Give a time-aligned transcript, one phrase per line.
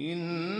[0.00, 0.59] إن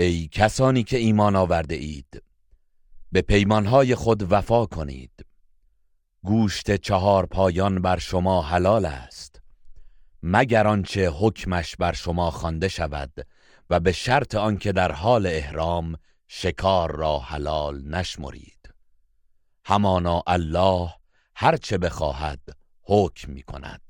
[0.00, 2.22] ای کسانی که ایمان آورده اید
[3.12, 5.26] به پیمانهای خود وفا کنید.
[6.22, 9.40] گوشت چهار پایان بر شما حلال است
[10.22, 13.26] مگر آنچه حکمش بر شما خوانده شود
[13.70, 15.96] و به شرط آنکه در حال احرام
[16.28, 18.74] شکار را حلال نشمرید.
[19.64, 20.94] همانا الله
[21.34, 22.40] هرچه بخواهد
[22.82, 23.89] حکم می کند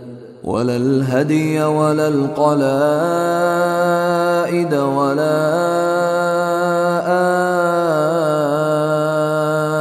[0.43, 2.73] ولا الهدي ولا القلائد
[4.73, 5.37] ولا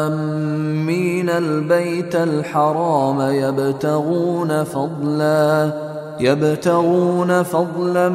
[0.07, 1.31] آمين.
[1.31, 5.71] البيت الحرام يبتغون فضلا
[6.21, 8.09] يبتغون فضلا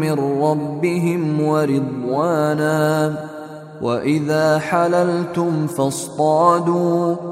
[0.00, 3.12] من ربهم ورضوانا.
[3.82, 7.31] وإذا حللتم فاصطادوا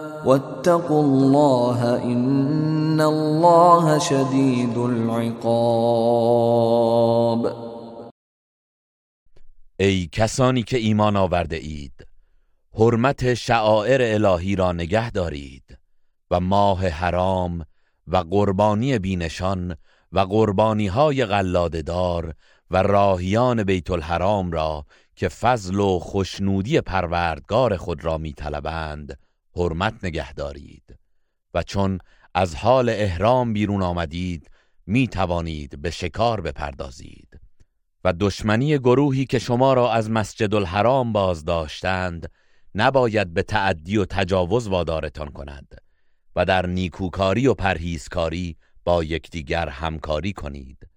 [0.25, 6.51] واتقوا الله إن الله شدید العقاب.
[9.79, 12.07] ای کسانی که ایمان آورده اید
[12.73, 15.77] حرمت شعائر الهی را نگه دارید
[16.31, 17.65] و ماه حرام
[18.07, 19.75] و قربانی بینشان
[20.11, 21.25] و قربانی های
[21.81, 22.33] دار
[22.71, 29.17] و راهیان بیت الحرام را که فضل و خوشنودی پروردگار خود را میطلبند
[29.55, 30.99] حرمت نگه دارید
[31.53, 31.99] و چون
[32.33, 34.51] از حال احرام بیرون آمدید
[34.85, 37.39] می توانید به شکار بپردازید.
[38.03, 42.31] و دشمنی گروهی که شما را از مسجد الحرام باز داشتند
[42.75, 45.81] نباید به تعدی و تجاوز وادارتان کند
[46.35, 50.87] و در نیکوکاری و پرهیزکاری با یکدیگر همکاری کنید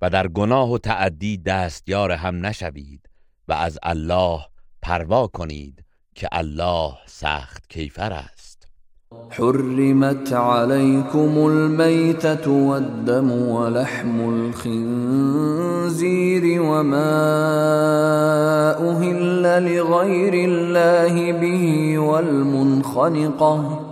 [0.00, 3.08] و در گناه و تعدی دستیار هم نشوید
[3.48, 4.40] و از الله
[4.82, 5.84] پروا کنید
[6.14, 8.68] که الله سخت کیفر است.
[9.30, 14.20] حرمت عليكم الميتة والدم ولحم
[14.64, 15.82] الخنزير
[16.62, 17.12] وما
[18.90, 23.91] أهل لغير الله به والمنخنقة.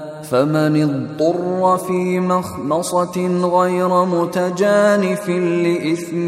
[0.31, 6.27] فمن اضطر في مخمصة غير متجانف لإثم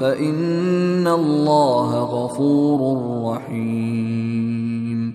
[0.00, 2.80] فإن الله غفور
[3.36, 5.14] رحیم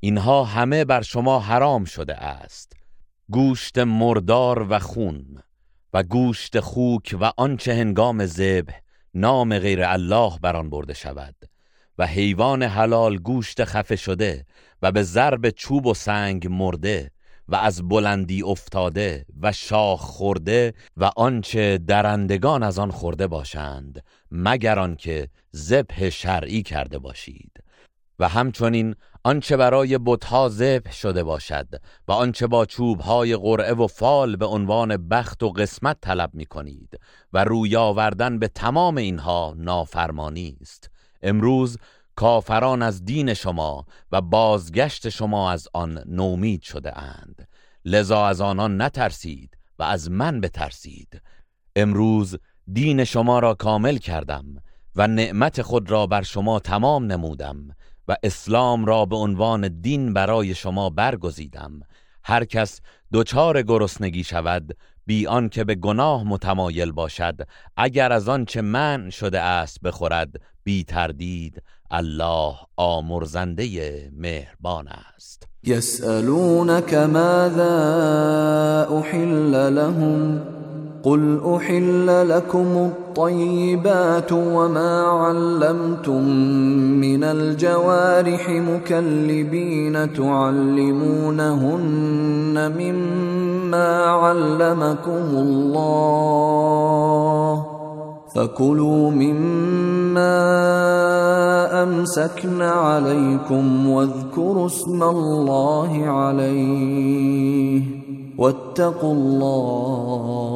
[0.00, 2.72] اینها همه بر شما حرام شده است.
[3.30, 5.24] گوشت مردار و خون
[5.94, 8.80] و گوشت خوک و آنچه هنگام ذبح
[9.14, 11.34] نام غیر الله بر آن برده شود
[11.98, 14.44] و حیوان حلال گوشت خفه شده
[14.82, 17.10] و به ضرب چوب و سنگ مرده
[17.48, 24.78] و از بلندی افتاده و شاخ خورده و آنچه درندگان از آن خورده باشند مگر
[24.78, 27.52] آنکه ذبح شرعی کرده باشید.
[28.18, 28.94] و همچنین
[29.24, 31.66] آنچه برای بتها ذبح شده باشد
[32.08, 37.00] و آنچه با چوبهای قرعه و فال به عنوان بخت و قسمت طلب می کنید
[37.32, 40.90] و روی آوردن به تمام اینها نافرمانی است.
[41.22, 41.78] امروز
[42.18, 47.48] کافران از دین شما و بازگشت شما از آن نومید شده اند.
[47.84, 51.22] لذا از آنان نترسید و از من بترسید.
[51.76, 52.36] امروز
[52.72, 54.44] دین شما را کامل کردم
[54.96, 57.76] و نعمت خود را بر شما تمام نمودم
[58.08, 61.80] و اسلام را به عنوان دین برای شما برگزیدم.
[62.24, 62.80] هر کس
[63.12, 64.76] دچار گرسنگی شود
[65.06, 71.62] بی آنکه به گناه متمایل باشد اگر از آنچه من شده است بخورد بی تردید
[71.92, 75.42] الله آمرزنده مهربان است.
[75.64, 77.68] یسألونک ماذا
[78.98, 80.40] أحل لهم؟
[81.02, 86.24] قل أحل لكم الطيبات وما علمتم
[87.00, 90.96] من الجوارح مكلبين تعلمونهن
[92.78, 96.58] مما علمكم الله.
[98.34, 100.38] فكلوا مما
[101.82, 107.82] امسكن عليكم واذكروا اسم الله عليه
[108.38, 110.48] واتقوا الله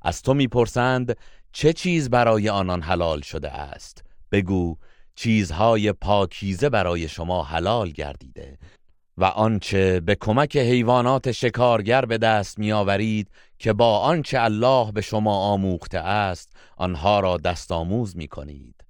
[0.01, 1.18] از تو می‌پرسند
[1.51, 4.78] چه چیز برای آنان حلال شده است؟ بگو
[5.16, 8.57] چیزهای پاکیزه برای شما حلال گردیده.
[9.18, 13.30] و آنچه به کمک حیوانات شکارگر به دست میآورید
[13.60, 18.83] که با آنچه الله به شما آموخته است آنها را دست آموز می کنید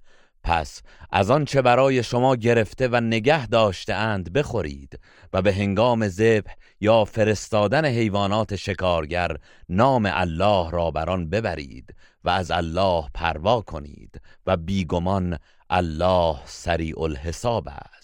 [0.44, 5.00] پس از آنچه برای شما گرفته و نگه داشته اند بخورید
[5.32, 9.36] و به هنگام ذبح یا فرستادن حیوانات شکارگر
[9.68, 11.94] نام الله را بر آن ببرید
[12.24, 15.38] و از الله پروا کنید و بیگمان
[15.70, 18.03] الله سریع الحساب است.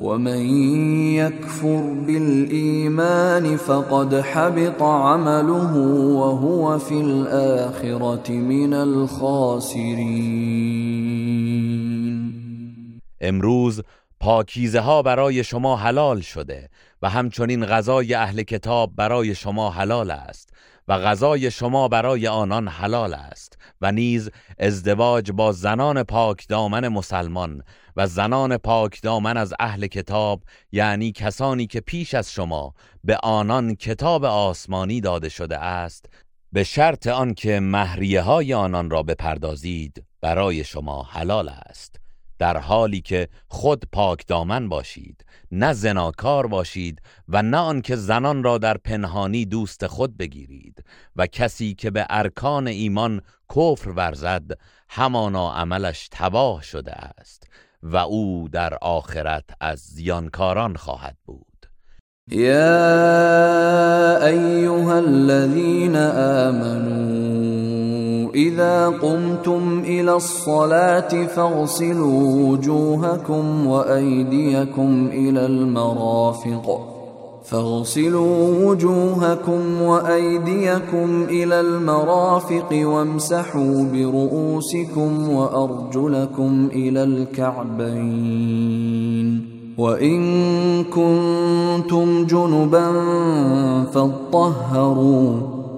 [0.00, 0.46] ومن
[1.14, 5.76] يكفر بالإيمان فقد حبط عمله
[6.16, 9.86] وهو في الآخرة من الخاسرين.
[13.20, 13.82] امروز
[14.20, 16.68] پاکیزه ها برای شما حلال شده
[17.02, 20.55] و همچنین غذای اهل کتاب برای شما حلال است.
[20.88, 27.62] و غذای شما برای آنان حلال است و نیز ازدواج با زنان پاک دامن مسلمان
[27.96, 32.74] و زنان پاک دامن از اهل کتاب یعنی کسانی که پیش از شما
[33.04, 36.06] به آنان کتاب آسمانی داده شده است
[36.52, 41.96] به شرط آنکه مهریه های آنان را بپردازید برای شما حلال است
[42.38, 45.24] در حالی که خود پاک دامن باشید.
[45.50, 50.84] نه زناکار باشید و نه آنکه زنان را در پنهانی دوست خود بگیرید
[51.16, 53.20] و کسی که به ارکان ایمان
[53.56, 54.50] کفر ورزد
[54.88, 57.48] همانا عملش تباه شده است
[57.82, 61.46] و او در آخرت از زیانکاران خواهد بود.
[62.30, 67.55] یا ایها الذين آمنوا
[68.34, 76.80] إذا قمتم إلى الصلاة فاغسلوا وجوهكم وأيديكم إلى المرافق.
[77.44, 88.36] فاغسلوا وجوهكم وأيديكم إلى المرافق وامسحوا برؤوسكم وأرجلكم إلى الكعبين.
[89.78, 92.92] وإن كنتم جنبا
[93.84, 95.55] فاطهروا.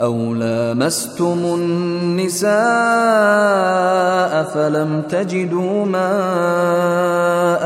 [0.00, 2.50] أو لامستم النساء
[4.54, 7.60] فلم تجدوا ماء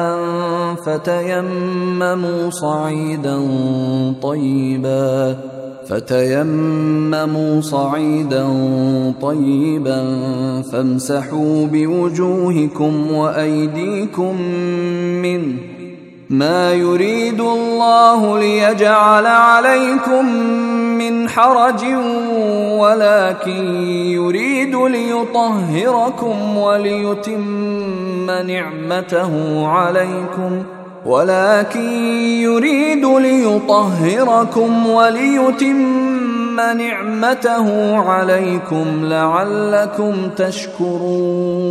[0.86, 3.40] فتيمموا صعيدا
[4.22, 5.36] طيبا
[5.88, 8.46] فتيمموا صعيدا
[9.22, 10.02] طيبا
[10.72, 14.42] فامسحوا بوجوهكم وأيديكم
[15.22, 15.54] منه
[16.30, 20.26] ما يريد الله ليجعل عليكم
[21.10, 21.84] من حرج
[22.80, 30.64] ولكن يريد ليطهركم وليتم نعمته عليكم.
[31.06, 31.92] ولكن
[32.42, 41.64] يريد ليطهركم وليتم نعمته عليكم لعلكم تشكرون.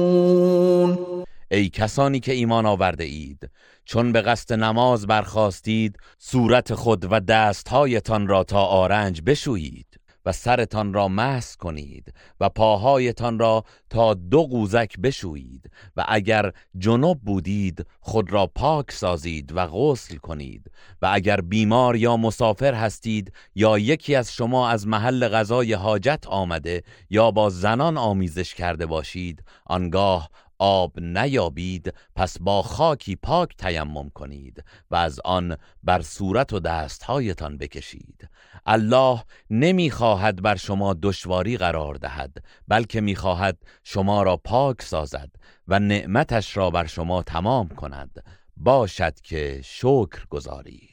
[1.52, 3.50] ای کسانی که ایمان آورده اید
[3.86, 10.94] چون به قصد نماز برخواستید صورت خود و دستهایتان را تا آرنج بشویید و سرتان
[10.94, 18.32] را محس کنید و پاهایتان را تا دو قوزک بشویید و اگر جنوب بودید خود
[18.32, 20.72] را پاک سازید و غسل کنید
[21.02, 26.84] و اگر بیمار یا مسافر هستید یا یکی از شما از محل غذای حاجت آمده
[27.10, 34.64] یا با زنان آمیزش کرده باشید آنگاه آب نیابید پس با خاکی پاک تیمم کنید
[34.92, 38.30] و از آن بر صورت و دستهایتان بکشید.
[38.66, 45.30] الله نمی‌خواهد بر شما دشواری قرار دهد بلکه می‌خواهد شما را پاک سازد
[45.68, 48.24] و نعمتش را بر شما تمام کند.
[48.58, 50.93] باشد که شکر گذارید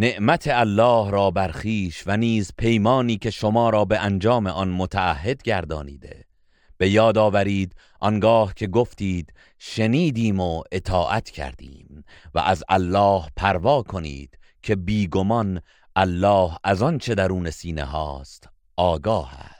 [0.00, 6.24] نعمت الله را برخیش و نیز پیمانی که شما را به انجام آن متعهد گردانیده.
[6.76, 12.04] به یاد آورید آنگاه که گفتید شنیدیم و اطاعت کردیم
[12.34, 15.60] و از الله پروا کنید که بیگمان
[15.96, 19.59] الله از آن چه درون سینه هاست آگاه است.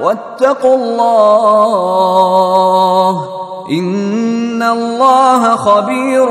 [0.00, 1.96] واتقوا الله
[3.70, 6.26] إن الله خبير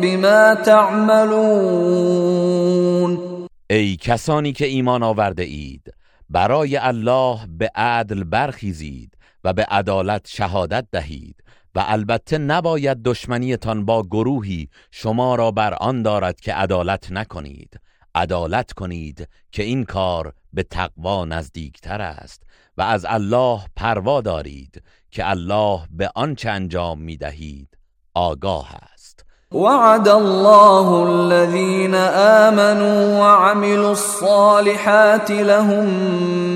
[0.00, 2.34] بما تعملون.
[3.70, 5.94] ای کسانی که ایمان آورده اید
[6.30, 11.36] برای الله به عدل برخیزید و به عدالت شهادت دهید
[11.74, 17.80] و البته نباید دشمنیتان با گروهی شما را بر آن دارد که عدالت نکنید.
[18.14, 22.42] عدالت کنید که این کار به تقوا نزدیکتر است
[22.76, 27.68] و از الله پروا دارید که الله به آنچه انجام می دهید
[28.14, 29.24] آگاه است.
[29.52, 31.94] وعد الله الذين
[32.44, 35.86] آمنوا وعملوا الصالحات لهم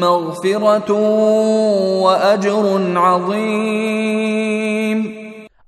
[0.01, 0.93] مغفرة
[2.03, 4.39] وأجر عظيم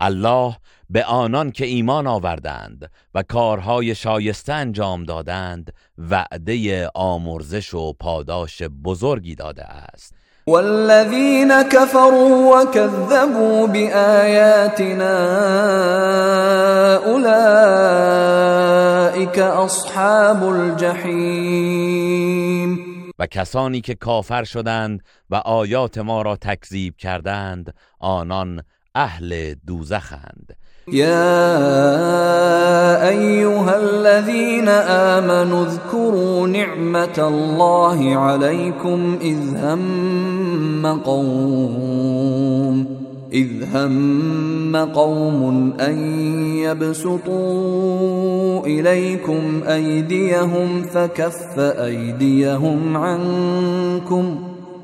[0.01, 0.57] الله
[0.93, 9.35] به آنان که ایمان آوردند و کارهای شایسته انجام دادند وعده آمرزش و پاداش بزرگی
[9.35, 10.15] داده است.
[10.47, 15.17] والذين كفروا وكذبوا بآياتنا
[17.07, 18.19] أولئك
[19.39, 21.91] أصحاب الجحيم
[23.19, 28.63] و کسانی که کافر شدند و آیات ما را تکذیب کردند آنان
[28.95, 30.57] اهل دوزخند.
[30.93, 31.49] يا
[33.09, 42.87] أيها الذين آمنوا اذكروا نعمة الله عليكم إذ هم قوم
[43.33, 45.99] إذ هم قوم أن
[46.57, 47.31] يبسطوا
[48.67, 54.37] إليكم أيديهم فكف أيديهم عنكم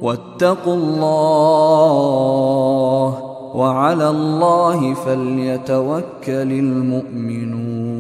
[0.03, 2.07] واتقوا الله
[3.57, 7.97] وعلى الله فلیتوکل المؤمنون.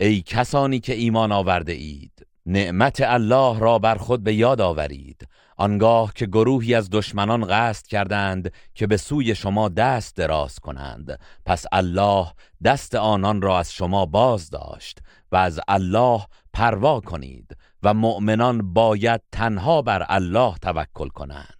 [0.00, 5.26] ای کسانی که ایمان آورده اید نعمت الله را بر خود به یاد آورید.
[5.56, 11.20] آنگاه که گروهی از دشمنان قصد کردند که به سوی شما دست دراز کنند.
[11.46, 12.26] پس الله
[12.64, 14.98] دست آنان را از شما باز داشت
[15.32, 16.20] و از الله
[16.52, 21.59] پروا کنید و مؤمنان باید تنها بر الله توکل کنند.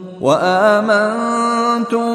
[0.21, 2.09] وآمنتم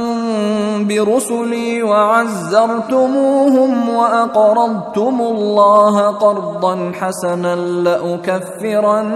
[0.86, 9.06] برسلي وعزرتموهم وأقرضتم الله قرضا حسنا لأكفرن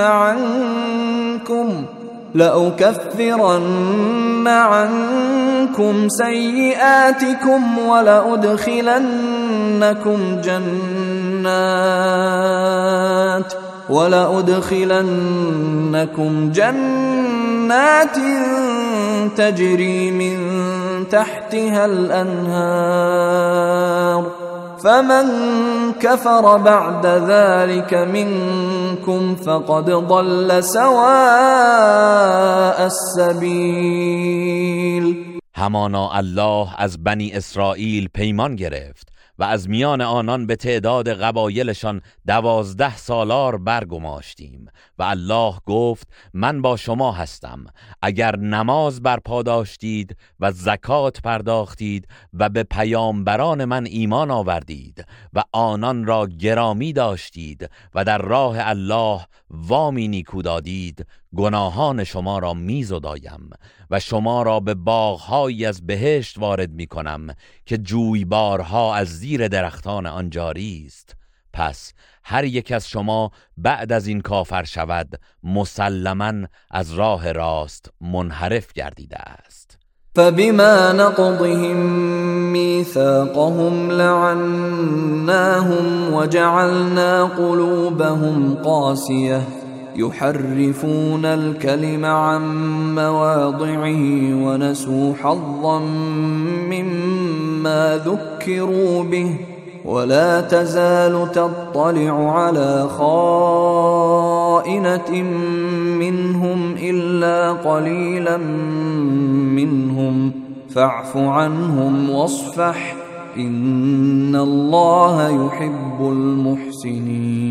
[0.00, 1.84] عنكم
[2.34, 8.80] لأكفرن عنكم سيئاتكم ولأدخلنكم
[10.44, 12.10] جنات
[13.90, 15.02] ولأدخلنكم
[16.52, 18.16] جنات
[19.36, 20.38] تجري من
[21.08, 23.40] تحتها الأنهار
[24.84, 25.26] فمن
[26.00, 32.10] كفر بعد ذلك منكم فقد ضل سواء
[32.86, 34.20] السبيل.
[35.56, 39.09] همانا الله از بنی اسرائیل پیمان گرفت.
[39.40, 44.68] و از میان آنان به تعداد قبایلشان دوازده سالار برگماشتیم.
[45.00, 47.64] و الله گفت من با شما هستم.
[48.02, 56.06] اگر نماز برپا داشتید و زکات پرداختید و به پیامبران من ایمان آوردید و آنان
[56.06, 63.50] را گرامی داشتید و در راه الله وامی نیکو دادید گناهان شما را میزدایم
[63.90, 67.34] و شما را به باغهایی از بهشت وارد می کنم
[67.66, 71.19] که جویبارها از زیر درختان آن جاری است
[71.52, 71.92] پس
[72.24, 76.32] هر یک از شما بعد از این کافر شود مسلما
[76.70, 79.78] از راه راست منحرف گردیده است.
[80.16, 81.76] فبما نقضهم
[82.52, 84.94] ميثاقهم لعناهم
[86.14, 89.42] وجعلنا قلوبهم قاسيه
[89.96, 92.42] يحرفون الكلم عن
[92.94, 95.78] مواضعه ونسوا حظا
[96.70, 99.49] مما ذكروا به
[99.90, 104.02] ولا تزال تطلع على خائنة
[105.98, 108.36] منهم إلا قليلا
[109.56, 110.34] منهم.
[110.74, 112.94] فاعف عنهم واصفح.
[113.36, 117.50] إن الله يحب المحسنين.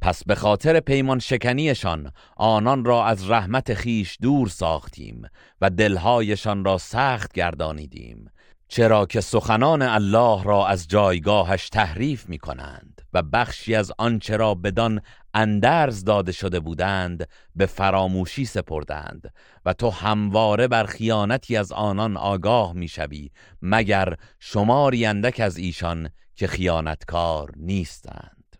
[0.00, 5.22] پس به خاطر پیمان شکنیشان آنان را از رحمت خیش دور ساختیم
[5.60, 8.30] و دلهایشان را سخت گردانیدیم.
[8.68, 14.54] چرا که سخنان الله را از جایگاهش تحریف می کنند و بخشی از آنچه را
[14.54, 15.00] بدان
[15.34, 22.72] اندرز داده شده بودند به فراموشی سپردند و تو همواره بر خیانتی از آنان آگاه
[22.72, 23.30] می‌شوی
[23.62, 28.56] مگر شماری اندک از ایشان که خیانتکار نیستند.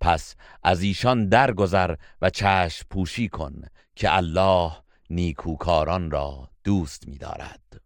[0.00, 3.62] پس از ایشان درگذر و چشم پوشی کن
[3.96, 4.72] که الله
[5.10, 7.85] نیکوکاران را دوست می‌دارد.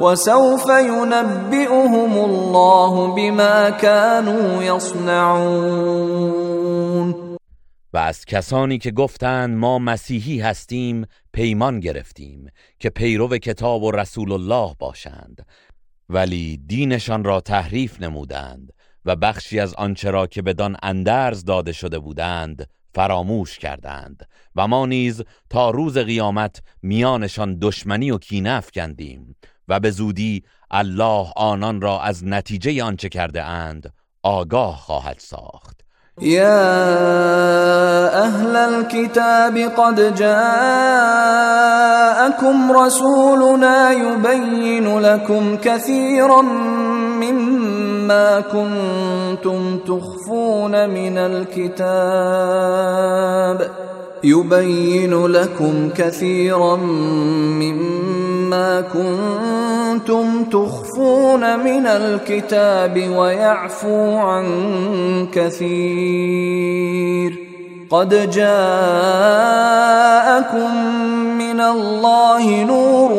[0.00, 6.20] وسوف ينبئهم الله بما كانوا يصنعون.
[7.92, 14.32] و از کسانی که گفتند ما مسیحی هستیم پیمان گرفتیم که پیرو کتاب و رسول
[14.32, 15.46] الله باشند.
[16.08, 18.72] ولی دینشان را تحریف نمودند
[19.04, 24.86] و بخشی از آنچه را که بدان اندرز داده شده بودند فراموش کردند و ما
[24.86, 29.36] نیز تا روز قیامت میانشان دشمنی و کینه افکندیم.
[29.70, 35.80] و به زودی الله آنان را از نتیجه آنچه کرده اند آگاه خواهد ساخت.
[36.20, 36.62] يا
[38.24, 40.32] أهل الكتاب قد جاءكم
[42.72, 46.42] رسولنا يبين لكم كثيرا
[47.22, 52.00] مما كنتم تخفون من الكتاب.
[54.24, 56.76] يبين لكم كثيرا
[57.60, 64.46] مما كنتم تخفون من الكتاب ويعفو عن
[65.32, 66.80] كثير.
[67.90, 68.44] قد جاءكم
[71.38, 73.12] من الله نور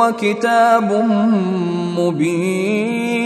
[0.00, 0.92] وكتاب
[1.98, 3.24] مبين.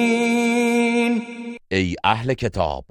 [1.73, 2.85] ای اهل کتاب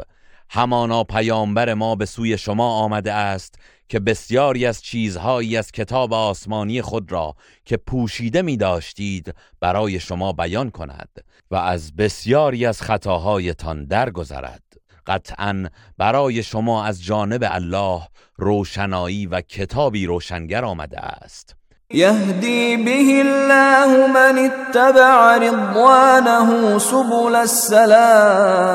[0.50, 3.56] همانا پیامبر ما به سوی شما آمده است
[3.90, 10.34] که بسیاری از چیزهایی از کتاب آسمانی خود را که پوشیده می داشتید برای شما
[10.34, 11.10] بیان کند
[11.52, 14.62] و از بسیاری از خطاهایتان درگذرد.
[15.08, 18.02] قطعا برای شما از جانب الله
[18.38, 21.56] روشنایی و کتابی روشنگر آمده است.
[21.92, 28.68] يهدي به الله من اتبع رضوانه سبل السلام.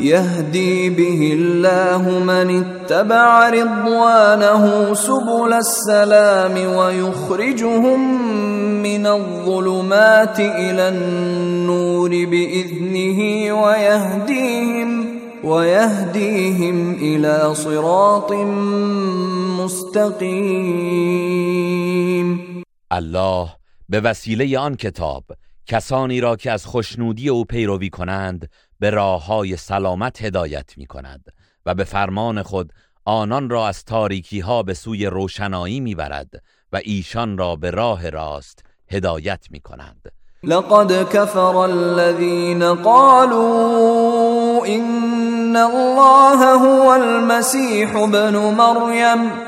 [0.00, 8.22] يهدي به الله من اتبع رضوانه سبل السلام ويخرجهم
[8.82, 18.32] من الظلمات إلى النور بإذنه ويهديهم ويهديهم إلى صراط
[19.58, 20.68] مستقيم.
[22.92, 23.48] الله
[23.88, 25.24] به وسیله آن کتاب
[25.66, 28.48] کسانی را که از خوشنودی او پیروی کنند
[28.80, 31.24] به راه های سلامت هدایت می کند
[31.66, 32.72] و به فرمان خود
[33.04, 38.10] آنان را از تاریکی ها به سوی روشنایی می برد و ایشان را به راه
[38.10, 40.12] راست هدایت می کند
[40.44, 49.47] لقد كفر الذين قالوا إن الله هو المسيح ابن مريم.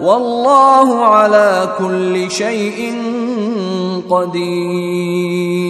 [0.00, 2.94] والله على كل شيء
[4.10, 5.66] قدیر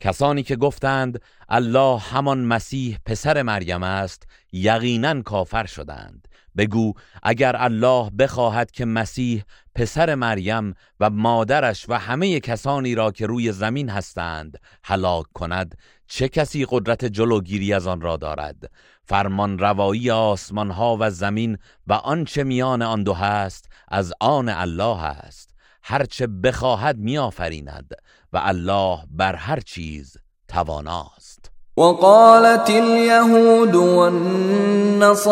[0.00, 6.28] کسانی که گفتند الله همان مسیح پسر مریم است یقینا کافر شدند.
[6.56, 13.26] بگو اگر الله بخواهد که مسیح پسر مریم و مادرش و همه کسانی را که
[13.26, 18.70] روی زمین هستند هلاک کند چه کسی قدرت جلوگیری از آن را دارد؟
[19.12, 25.04] فرمان روایی آسمان ها و زمین و آنچه میان آن دو هست از آن الله
[25.04, 25.50] است.
[25.82, 27.92] هرچه بخواهد میآفریند
[28.32, 30.16] و الله بر هر چیز
[30.48, 31.50] تواناست.
[31.76, 35.26] وقالت اليهود والنصارى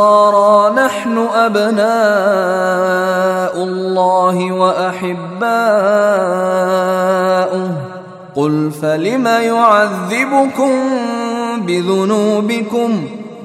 [0.76, 1.80] نحن أبناء
[3.64, 5.30] الله وأحباؤه.
[8.34, 10.72] قل فلم يعذبكم
[11.66, 13.20] بذنوبكم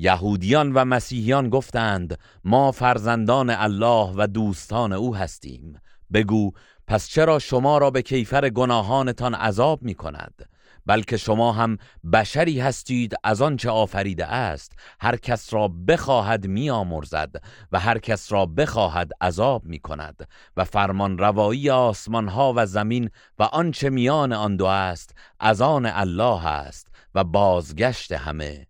[0.00, 5.80] یهودیان و مسیحیان گفتند ما فرزندان الله و دوستان او هستیم.
[6.12, 6.50] بگو
[6.86, 10.48] پس چرا شما را به کیفر گناهانتان عذاب می کند
[10.86, 11.78] بلکه شما هم
[12.12, 14.72] بشری هستید از آنچه آفریده است.
[15.00, 17.34] هر کس را بخواهد میآمرزد
[17.72, 23.10] و هر کس را بخواهد عذاب می کند و فرمان روایی آسمان ها و زمین
[23.38, 28.69] و آنچه میان آن دو است از آن الله است و بازگشت همه.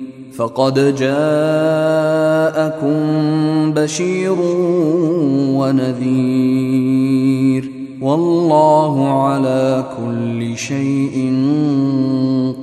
[0.37, 3.01] فقد جاءكم
[3.73, 4.35] بشير
[5.59, 7.71] ونذير.
[8.01, 11.15] والله على كل شيء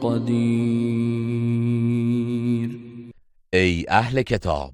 [0.02, 1.48] قدیر
[3.54, 4.72] ای اهل کتاب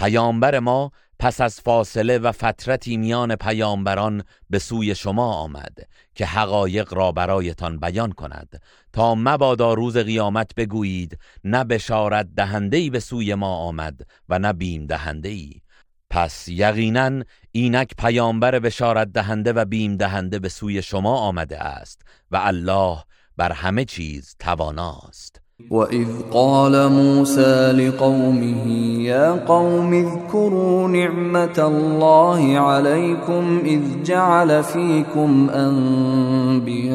[0.00, 0.90] پیامبر ما
[1.22, 5.78] پس از فاصله و فترتی میان پیامبران به سوی شما آمد
[6.14, 13.00] که حقایق را برایتان بیان کند تا مبادا روز قیامت بگویید نه بشارت دهندهی به
[13.00, 15.62] سوی ما آمد و نه بیم دهندهی
[16.10, 22.36] پس یقینا اینک پیامبر بشارت دهنده و بیم دهنده به سوی شما آمده است و
[22.36, 23.04] الله
[23.36, 25.41] بر همه چیز تواناست.
[25.70, 28.66] وإذ قال موسى لقومه
[29.00, 36.92] يا قوم اذكروا نعمة الله عليكم إذ جعل فيكم أنبياء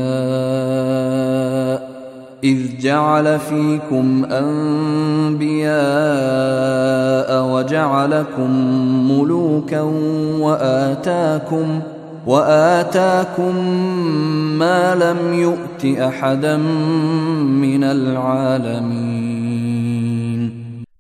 [2.44, 5.68] إذ جعل فيكم أنبياء
[7.54, 8.52] وجعلكم
[9.12, 9.82] ملوكا
[10.40, 11.80] وآتاكم
[12.28, 13.56] وآتاكم
[14.60, 19.28] ما لم يؤت أحدا من العالمين.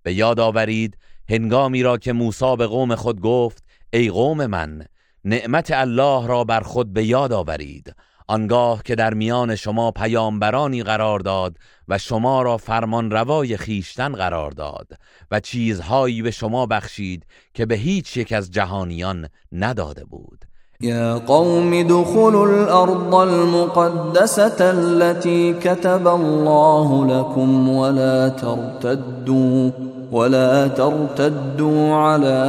[0.04, 0.98] به یاد آورید
[1.30, 3.64] هنگامی را که موسی به قوم خود گفت
[3.94, 4.86] ای قوم من
[5.26, 7.96] نعمت الله را بر خود به یاد آورید.
[8.28, 14.52] آنگاه که در میان شما پیامبرانی قرار داد و شما را فرمان روای خیشتن قرار
[14.52, 14.88] داد
[15.32, 20.46] و چیزهایی به شما بخشید که به هیچ یک از جهانیان نداده بود.
[20.82, 29.72] يا قوم ادخلوا الأرض المقدسة التي كتب الله لكم ولا ترتدوا
[30.12, 32.44] ولا ترتدوا على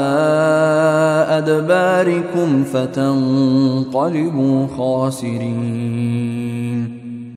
[1.29, 6.19] أدباركم فتنقلبوا خاسرين.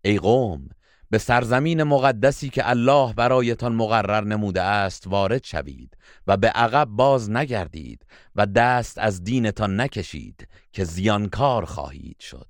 [0.05, 0.69] ای قوم
[1.11, 7.29] به سرزمین مقدسی که الله برایتان مقرر نموده است وارد شوید و به عقب باز
[7.29, 10.47] نگردید و دست از دینتان نکشید.
[10.73, 12.47] که زیانکار خواهید شد.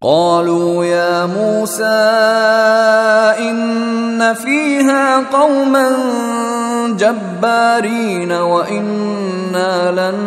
[0.00, 1.82] قالوا يا موسى
[3.38, 5.90] إن فيها قوما
[6.98, 10.18] جبارين وإنا لن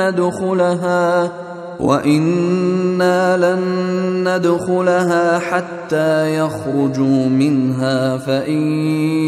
[0.00, 1.32] ندخلها
[1.80, 3.62] وإنا لن
[4.28, 8.62] ندخلها حتى يخرجوا منها فإن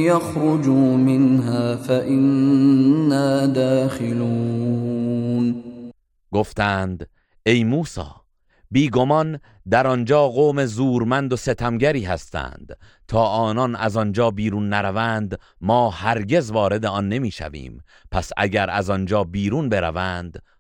[0.02, 4.90] يخرجوا منها فإنا داخلون.
[6.32, 7.06] گفتند
[7.46, 8.00] ای موسی
[8.70, 12.78] بیگمان در آنجا قوم زورمند و ستمگری هستند.
[13.08, 17.84] تا آنان از آنجا بیرون نروند ما هرگز وارد آن نمی‌شویم.
[18.10, 20.42] پس اگر از آنجا بیرون بروند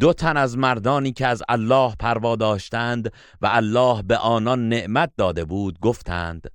[0.00, 5.44] دو تن از مردانی که از الله پروا داشتند و الله به آنان نعمت داده
[5.44, 6.50] بود گفتند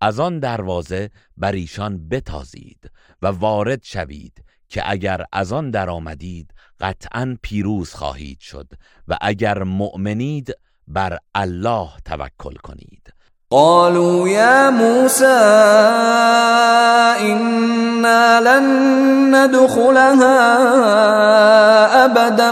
[0.00, 2.90] از آن دروازه بر ایشان بتازید
[3.22, 8.72] و وارد شوید که اگر از آن درآمدید قطعا پیروز خواهید شد
[9.08, 10.52] و اگر مؤمنید
[10.88, 13.12] بر الله توکل کنید.
[13.52, 15.26] قالوا يا موسى
[17.20, 18.66] إنا لن
[19.34, 20.38] ندخلها
[22.04, 22.50] أبدا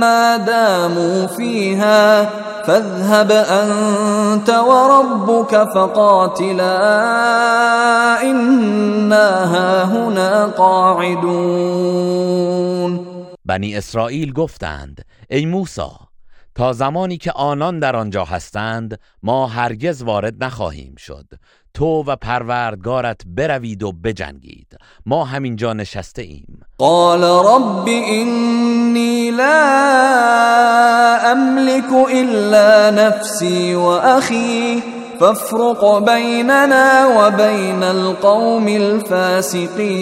[0.00, 2.24] ما داموا فيها
[2.66, 6.76] فاذهب أنت وربك فقاتلا
[8.22, 12.16] إنا هاهنا قاعدون.
[13.44, 16.05] بنی اسرائیل گفتند ای موسی
[16.56, 21.24] تا زمانی که آنان در آنجا هستند ما هرگز وارد نخواهیم شد.
[21.74, 24.76] تو و پروردگارت بروید و بجنگید.
[25.06, 26.60] ما همینجا نشسته ایم.
[26.78, 29.56] قال رب إني لا
[31.32, 34.82] أملك إلا نفسي وأخي
[35.20, 40.00] فافرق بيننا وبين القوم الفاسقين.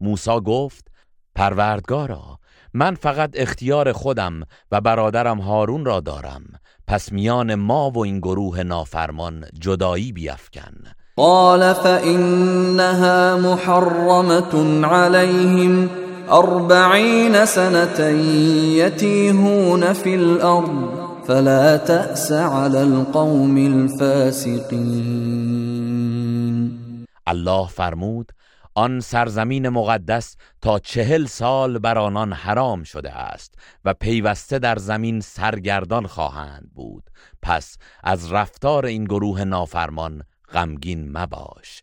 [0.00, 0.88] موسی گفت
[1.34, 2.38] پروردگارا
[2.76, 4.40] من فقط اختیار خودم
[4.72, 6.42] و برادرم هارون را دارم.
[6.86, 10.74] پس میان ما و این گروه نافرمان جدایی بیفکن.
[11.16, 15.90] قال فإنها محرمة عليهم.
[16.30, 18.00] أربعين سنة
[18.76, 21.06] يتيهون في الأرض.
[21.26, 25.26] فلا تأس على القوم الفاسقين.
[27.28, 28.30] الله فرمود
[28.78, 35.20] آن سرزمین مقدس تا چهل سال بر آنان حرام شده است و پیوسته در زمین
[35.20, 37.10] سرگردان خواهند بود.
[37.42, 41.82] پس از رفتار این گروه نافرمان غمگین مباش.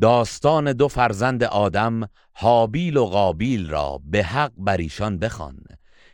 [0.00, 5.56] داستان دو فرزند آدم حابیل و قابیل را به حق بر ایشان بخوان.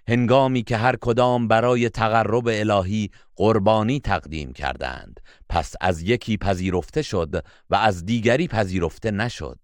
[0.09, 7.45] هنگامی که هر کدام برای تقرب الهی قربانی تقدیم کردند پس از یکی پذیرفته شد
[7.71, 9.59] و از دیگری پذیرفته نشد.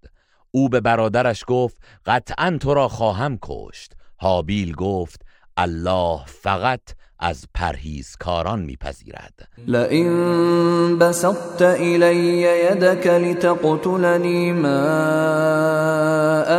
[0.51, 3.93] او به برادرش گفت قطعا تو را خواهم کشت.
[4.17, 5.23] حابیل گفت
[5.57, 6.81] الله فقط
[7.25, 9.49] از پرهیزکاران میپذیرد.
[9.69, 14.85] لئن بسطت إلي يدك لتقتلني ما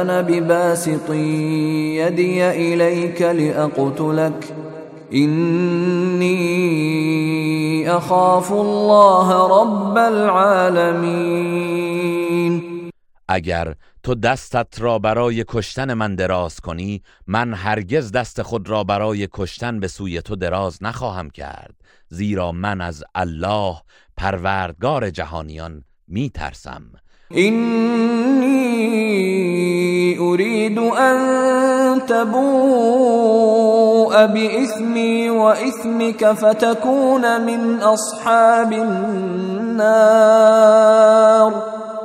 [0.01, 4.53] أنا بباسط يدي إليك لأقتلك.
[5.13, 6.33] إني
[7.89, 11.33] أخاف الله رب العالمين.
[13.27, 13.73] اگر
[14.03, 19.79] تو دستت را برای کشتن من دراز کنی من هرگز دست خود را برای کشتن
[19.79, 21.75] به سوی تو دراز نخواهم کرد
[22.09, 23.75] زیرا من از الله
[24.17, 26.83] پروردگار جهانیان می ترسم
[27.37, 28.53] إني
[30.19, 33.45] أريد أن تبوء
[34.25, 40.03] بإثمي وإثمك فتكون من أصحاب النار.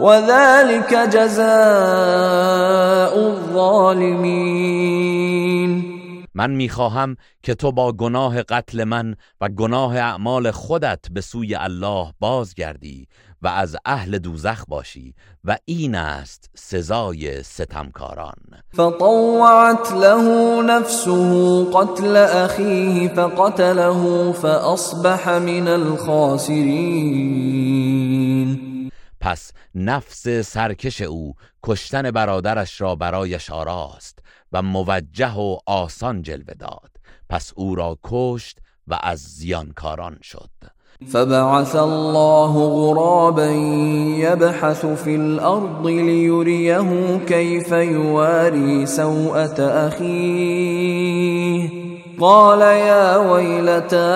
[0.01, 1.49] وذلك جزاء
[3.27, 4.79] الظالمين
[6.35, 12.13] من می‌خواهم که تو با گناه قتل من و گناه اعمال خودت به سوی الله
[12.21, 13.09] بازگردی
[13.43, 18.35] و از اهل دوزخ باشی و این است سزای ستمکاران.
[18.73, 27.19] فطوعت له نفسه قتل أخيه فقتله فأصبح من الخاسرين
[29.21, 34.19] پس نفس سرکش او کشتن برادرش را برایش آراست
[34.53, 36.91] و موجه و آسان جلوه داد.
[37.31, 40.51] پس او را کشت و از زیانکاران شد.
[41.07, 43.47] فبعث الله غرابا
[44.19, 51.69] يبحث في الأرض ليريه كيف يواري سوءة أخيه.
[52.21, 54.15] قال يا ويلتى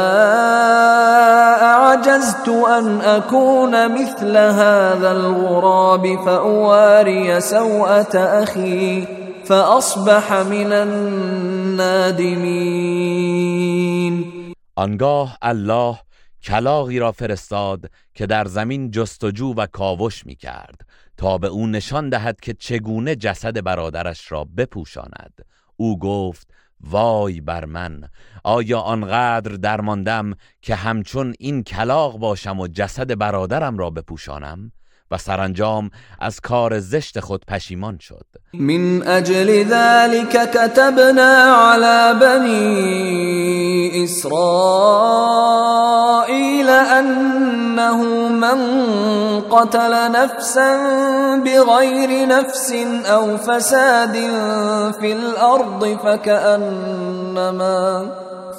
[1.62, 9.06] أعجزت أن أكون مثل هذا الغراب فأواري سوءة أخي
[9.44, 12.22] فأصبح من النادمين.
[14.76, 15.98] آنگاه الله
[16.44, 20.80] کلاغی را فرستاد که در زمین جستجو و کاوش می کرد
[21.16, 25.44] تا به او نشان دهد که چگونه جسد برادرش را بپوشاند.
[25.76, 26.48] او گفت
[26.82, 28.08] وای بر من
[28.44, 34.72] آیا آنقدر درماندم که همچون این کلاغ باشم و جسد برادرم را بپوشانم؟
[35.12, 38.26] و سرانجام از کار زشت خود پشیمان شد.
[38.54, 45.02] من أجل ذلك كتبنا على بني إسرائيل
[46.70, 48.60] أنه من
[49.40, 50.76] قتل نفسا
[51.36, 52.72] بغير نفس
[53.06, 54.12] أو فساد
[55.00, 57.82] في الأرض فكأنما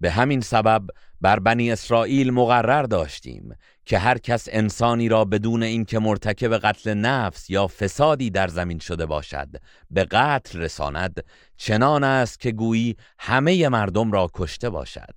[0.00, 0.86] به همین سبب
[1.20, 7.50] بر بنی اسرائیل مقرر داشتیم که هر کس انسانی را بدون اینکه مرتکب قتل نفس
[7.50, 9.48] یا فسادی در زمین شده باشد
[9.90, 11.24] به قتل رساند
[11.56, 15.14] چنان است که گویی همه مردم را کشته باشد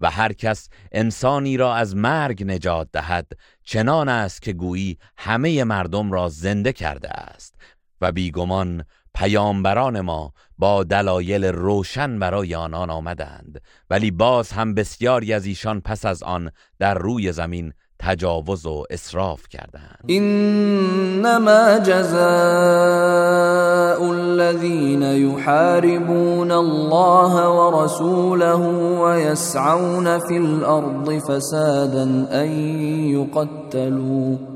[0.00, 3.32] و هر کس انسانی را از مرگ نجات دهد
[3.64, 7.54] چنان است که گویی همه مردم را زنده کرده است
[8.00, 8.84] و بیگمان
[9.16, 13.60] پیامبران ما با دلایل روشن برای آنان آمدند
[13.90, 19.48] ولی باز هم بسیاری از ایشان پس از آن در روی زمین تجاوز و اسراف
[19.48, 20.04] کردند.
[20.08, 22.16] انما جزاء
[24.10, 28.60] الذين يحاربون الله ورسوله
[29.00, 32.48] ويسعون في الارض فسادا ان
[33.08, 34.55] يقتلوا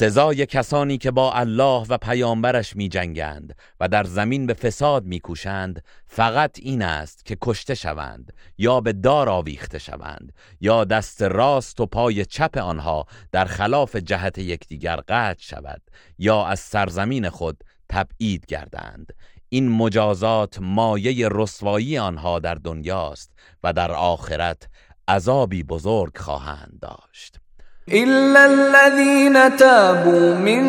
[0.00, 5.20] سزای کسانی که با الله و پیامبرش می جنگند و در زمین به فساد می
[5.20, 11.80] کوشند فقط این است که کشته شوند یا به دار آویخته شوند یا دست راست
[11.80, 15.82] و پای چپ آنها در خلاف جهت یکدیگر قطع شود
[16.18, 19.12] یا از سرزمین خود تبعید گردند.
[19.48, 23.32] این مجازات مایه رسوایی آنها در دنیاست
[23.62, 24.68] و در آخرت
[25.08, 27.39] عذابی بزرگ خواهند داشت.
[27.88, 30.62] إلا الذين تابوا من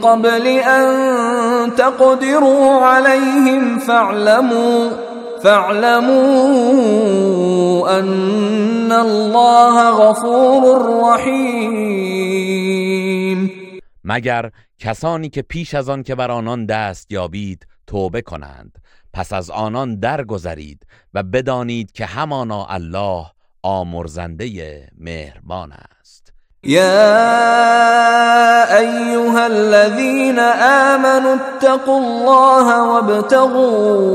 [0.00, 0.84] قبل أن
[1.74, 4.90] تقدروا عليهم فاعلموا
[5.42, 6.22] فاعلموا
[7.98, 10.62] أن الله غفور
[11.14, 12.52] رحيم.
[14.04, 18.78] مگر کسانی که پیش از آن که بر آنان دست یابید توبه کنند
[19.12, 23.26] پس از آنان درگذرید و بدانید که همانا الله
[23.62, 26.01] آمرزنده مهربان است
[26.64, 27.18] يا
[28.78, 34.14] ايها الذين امنوا اتقوا الله وابتغوا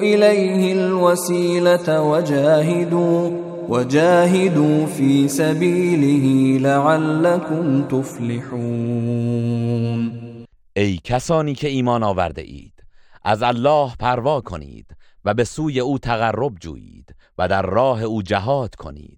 [0.00, 3.30] اليه الوسيله وجاهدوا
[3.68, 9.38] وجاهدوا في سبيله لعلكم تفلحون.
[10.76, 12.84] ای کسانی که ایمان آورده اید
[13.24, 14.86] از الله پروا کنید
[15.24, 19.17] و به سوی او تقرب جویید و در راه او جهاد کنید.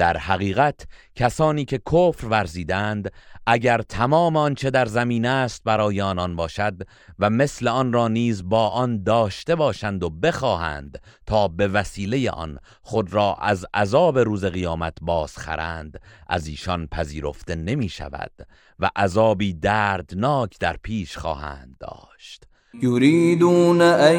[0.00, 3.12] در حقیقت کسانی که کفر ورزیدند
[3.46, 6.82] اگر تمام آنچه در زمین است برای آنان باشد
[7.18, 12.58] و مثل آن را نیز با آن داشته باشند و بخواهند تا به وسیله آن
[12.82, 18.32] خود را از عذاب روز قیامت بازخرند از ایشان پذیرفته نمی شود
[18.78, 22.49] و عذابی دردناک در پیش خواهند داشت.
[22.74, 24.16] يريدون أن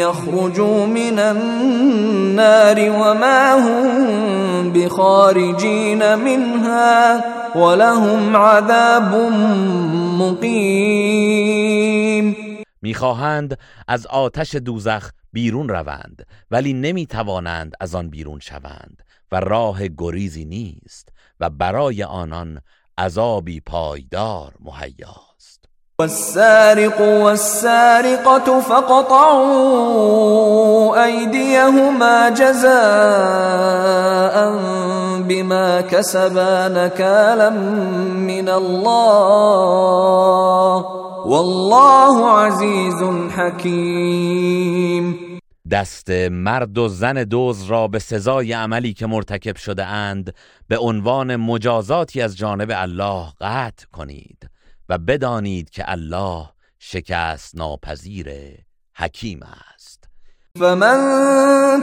[0.00, 7.24] يخرجوا من النار وما هم بخارجين منها
[7.56, 9.32] ولهم عذاب
[10.20, 11.56] مقيم.
[12.82, 13.58] می‌خواهند
[13.88, 19.02] از آتش دوزخ بیرون روند ولی نمی‌توانند از آن بیرون شوند
[19.32, 21.08] و راه گریزی نیست
[21.40, 22.60] و برای آنان
[22.98, 25.35] عذابی پایدار مهیاست
[26.00, 29.44] والسارق والسارقة فقطعوا
[31.04, 32.76] أيديهما جزاء
[35.22, 38.86] بما كسبا نكالا من الله.
[41.26, 45.18] والله عزيز حكيم.
[45.70, 50.34] دست مرد و زن دوز را به سزای عملی که مرتکب شده اند
[50.68, 54.55] به عنوان مجازاتی از جانب الله قطع کنید.
[54.88, 58.28] و بدانید که الله شکست ناپذیر
[58.96, 59.40] حکیم
[59.74, 60.04] است.
[60.58, 60.98] فمن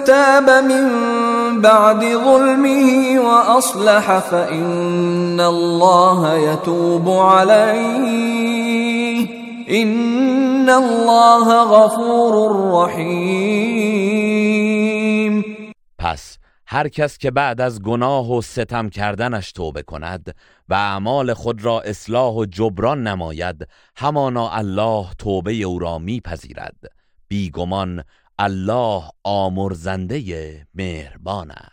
[0.06, 8.64] تاب من بعد ظلمه وأصلح فإن الله يتوب عليه.
[9.70, 12.34] إن الله غفور
[12.84, 14.24] رحيم.
[16.00, 20.36] پس هر کس که بعد از گناه و ستم کردنش توبه کند
[20.70, 26.92] و اعمال خود را اصلاح و جبران نماید همانا الله توبه او را میپذیرد.
[27.28, 28.04] بیگمان
[28.40, 31.73] الله آمرزنده مهربان است.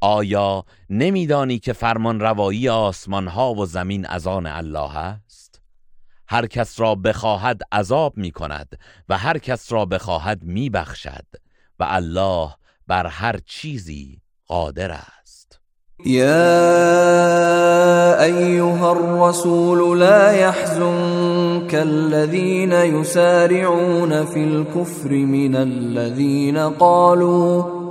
[0.00, 5.60] آیا نمیدانی که فرمان روایی آسمان ها و زمین از آن الله است؟
[6.28, 8.78] هر کس را بخواهد عذاب می کند
[9.08, 11.26] و هر کس را بخواهد می بخشد
[11.78, 12.50] و الله
[12.86, 15.60] بر هر چیزی قادر است.
[16.06, 16.38] يا
[18.22, 27.77] ايها الرسول لا يحزنك الذين يسارعون في الكفر من الذين قالوا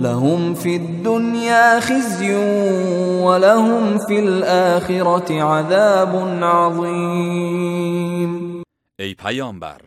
[0.00, 2.34] لهم في الدنيا خزي
[3.24, 8.30] ولهم في الاخره عذاب عظيم.
[8.98, 9.80] ای پیامبر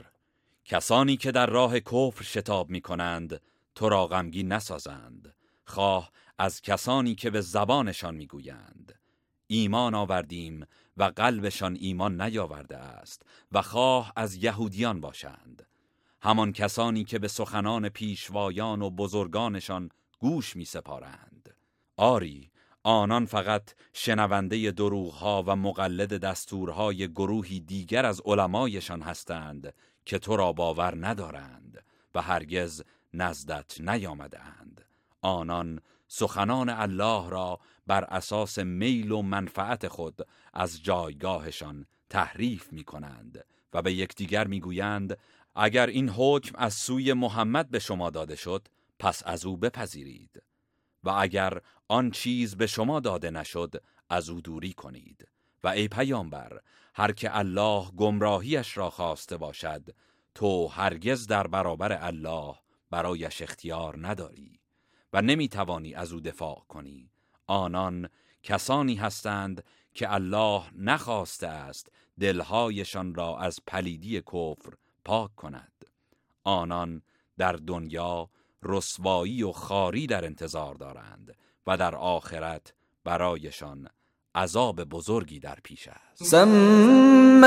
[0.65, 3.41] کسانی که در راه کفر شتاب می کنند
[3.75, 5.33] تو را غمگین نسازند.
[5.65, 8.99] خواه از کسانی که به زبانشان می‌گویند.
[9.47, 10.65] ایمان آوردیم
[10.97, 15.67] و قلبشان ایمان نیاورده است و خواه از یهودیان باشند.
[16.21, 19.89] همان کسانی که به سخنان پیشوایان و بزرگانشان
[20.23, 21.55] گوش می سپارند.
[21.97, 22.51] آری
[22.83, 29.73] آنان فقط شنونده دروغها و مقلد دستورهای گروهی دیگر از علمایشان هستند
[30.05, 31.83] که تو را باور ندارند
[32.15, 34.85] و هرگز نزدت نیامدند
[35.21, 43.45] آنان سخنان الله را بر اساس میل و منفعت خود از جایگاهشان تحریف می کنند
[43.73, 45.17] و به یکدیگر می‌گویند
[45.55, 48.67] اگر این حکم از سوی محمد به شما داده شد
[49.03, 50.43] پس از او بپذیرید
[51.03, 55.27] و اگر آن چیز به شما داده نشد از او دوری کنید.
[55.63, 56.61] و ای پیامبر
[56.95, 59.95] هر که الله گمراهیش را خواسته باشد
[60.35, 62.55] تو هرگز در برابر الله
[62.89, 64.59] برایش اختیار نداری
[65.13, 67.09] و نمی‌توانی از او دفاع کنی.
[67.47, 68.09] آنان
[68.43, 74.73] کسانی هستند که الله نخواسته است دلهایشان را از پلیدی کفر
[75.05, 75.85] پاک کند.
[76.43, 77.01] آنان
[77.37, 78.29] در دنیا
[78.65, 81.35] رسوایی و خاری در انتظار دارند
[81.67, 82.73] و در آخرت
[83.05, 83.87] برایشان
[84.35, 86.23] عذاب بزرگی در پیش است.
[86.23, 87.41] سماعون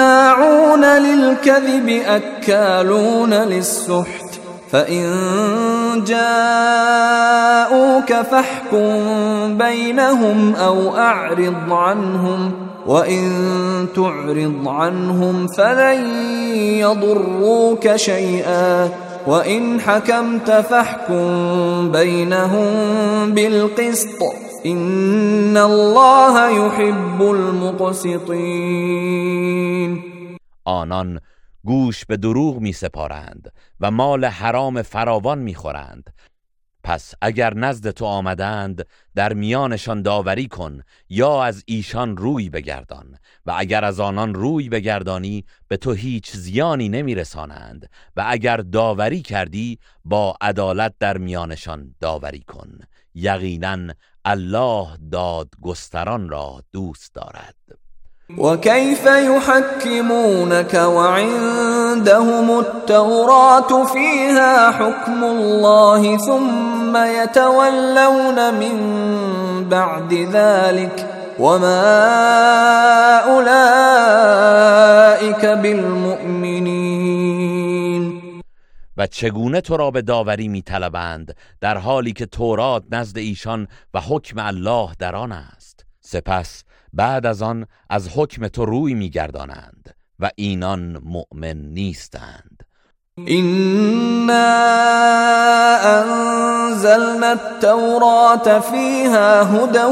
[0.84, 4.40] للكذب اکالون للسحت
[4.70, 7.32] فإن جاءوك
[8.22, 13.32] فاحكم بينهم أو أعرض عنهم وإن
[13.96, 16.06] تعرض عنهم فلن
[16.78, 24.22] يضروك شيئا وإن حكمت فاحكم بينهم بالقسط
[24.66, 28.76] إن الله يحب المقسطين
[30.66, 31.20] آنان
[31.66, 36.10] گوش به دروغ می سپارند و مال حرام فراوان می خورند
[36.86, 43.54] پس اگر نزد تو آمدند در میانشان داوری کن یا از ایشان روی بگردان و
[43.58, 50.36] اگر از آنان روی بگردانی به تو هیچ زیانی نمیرسانند و اگر داوری کردی با
[50.40, 52.78] عدالت در میانشان داوری کن.
[53.14, 57.85] یقینا الله دادگستران را دوست دارد.
[58.38, 68.76] وكيف يحكمونك وعندهم التوراة فيها حكم الله ثم يتولون من
[69.68, 71.06] بعد ذلك
[71.38, 71.86] وما
[73.30, 74.26] أولئك
[75.46, 77.06] بالمؤمنين.
[78.96, 84.38] و چگونه تو را به داوری میطلبند در حالی که تورات نزد ایشان و حکم
[84.38, 86.65] الله در آن است؟ سپس
[86.96, 92.62] بعد از آن از حکم تو روی میگردانند و اینان مؤمن نیستند.
[93.28, 94.56] إنا
[95.84, 99.84] أنزلنا التوراة فيها هدى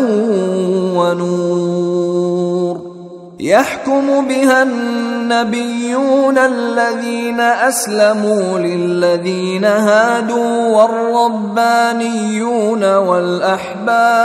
[0.96, 2.94] ونور
[3.40, 14.24] يحكم بها النبيون الذين أسلموا للذين هادوا والربانيون والأحبار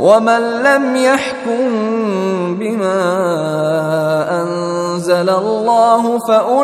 [0.00, 1.68] ومن لم يحكم
[2.58, 3.02] بما
[4.42, 6.62] أنزل الله فأولئك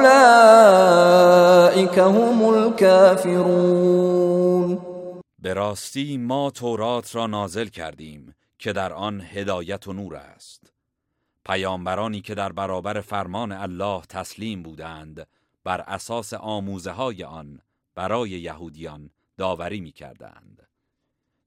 [1.98, 3.96] هم الكافرون
[5.38, 10.72] به راستی ما تورات را نازل کردیم که در آن هدایت و نور است.
[11.44, 15.26] پیامبرانی که در برابر فرمان الله تسلیم بودند
[15.64, 17.60] بر اساس آموزه های آن
[17.94, 20.65] برای یهودیان داوری می کردند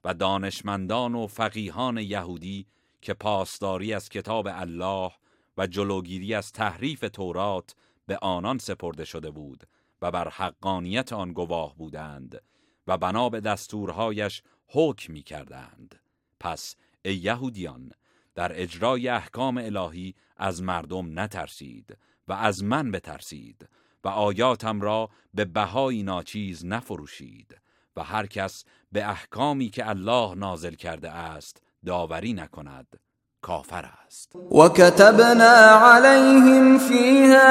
[0.04, 2.68] و دانشمندان و فقیهان یهودی
[3.02, 5.12] که پاسداری از کتاب الله
[5.58, 7.76] و جلوگیری از تحریف تورات
[8.08, 9.64] به آنان سپرده شده بود
[10.02, 12.42] و بر حقانیت آن گواه بودند
[12.88, 16.00] و بنا به دستورهایش حکم می کردند.
[16.40, 16.76] پس
[17.06, 17.92] ای یهودیان
[18.36, 21.98] در اجرای احکام الهی از مردم نترسید
[22.28, 23.70] و از من بترسید
[24.04, 27.58] و آیاتم را به بهای ناچیز نفروشید
[27.96, 33.00] و هر کس به احکامی که الله نازل کرده است داوری نکند
[33.42, 34.36] کافر است.
[34.52, 37.50] و کتبنا علیهم فیها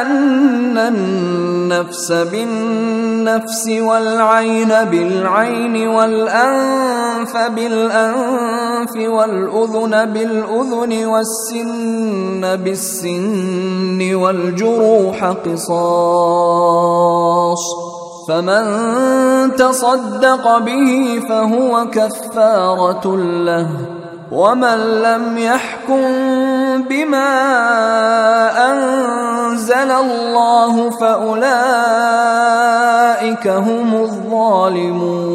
[0.00, 15.72] ان النفس بالنفس والعین بالعین والانف بالانف والاذن بالاذن والسن بالسن والجروح قصاص.
[18.32, 18.64] فمن
[19.56, 23.68] تصدق به فهو كفارة له
[24.30, 26.02] ومن لم يحكم
[26.88, 27.32] بما
[28.70, 31.46] انزل الله فاولئك
[33.46, 35.32] هم الظالمون.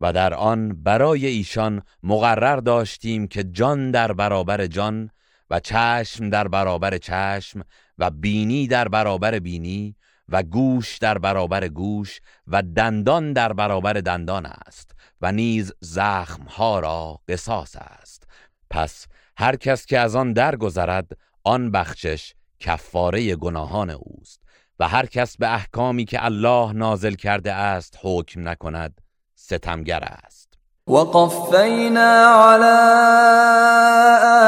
[0.00, 5.10] و در آن برای ایشان مقرر داشتیم که جان در برابر جان
[5.50, 7.62] و چشم در برابر چشم
[7.98, 9.96] و بینی در برابر بینی
[10.28, 17.20] و گوش در برابر گوش و دندان در برابر دندان است و نیز زخمها را
[17.28, 18.28] قصاص است.
[18.70, 19.06] پس
[19.36, 21.12] هر کس که از آن درگذرد
[21.44, 24.40] آن بخشش کفاره گناهان اوست
[24.80, 29.00] و هر کس به احکامی که الله نازل کرده است حکم نکند
[29.34, 30.54] ستمگر است.
[30.88, 32.76] وقفینا على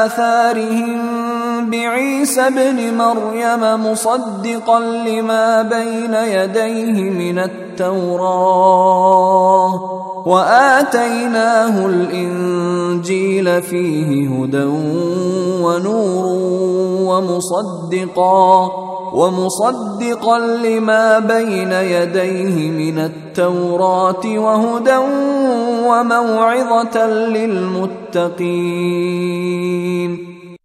[0.05, 8.59] آثارهم بعيسى ابن مريم مصدقا لما بين يديه من التوراة
[10.25, 14.63] وآتيناه الإنجيل فيه هدى
[15.63, 16.25] ونور
[17.09, 18.71] ومصدقا
[19.13, 24.97] ومصدقا لما بين يديه من التوراة وهدى
[25.87, 28.29] وموعظة للمتقين.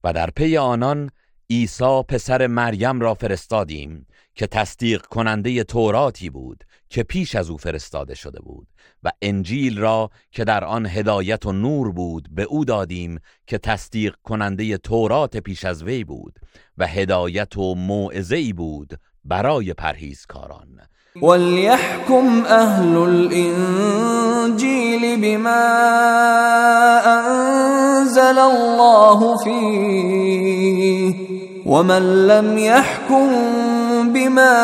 [0.04, 1.10] و در پی آنان
[1.50, 8.14] عیسی پسر مریم را فرستادیم که تصدیق کننده توراتی بود که پیش از او فرستاده
[8.14, 8.68] شده بود
[9.02, 14.14] و انجیل را که در آن هدایت و نور بود به او دادیم که تصدیق
[14.22, 16.38] کننده تورات پیش از وی بود
[16.78, 20.80] و هدایت و موعظه‌ای بود برای پرهیزکاران.
[21.22, 24.56] وليحكم اهل الانجيل
[25.22, 26.53] بما
[28.24, 31.14] انزل الله فيه
[31.66, 33.28] ومن لم يحكم
[34.12, 34.56] بما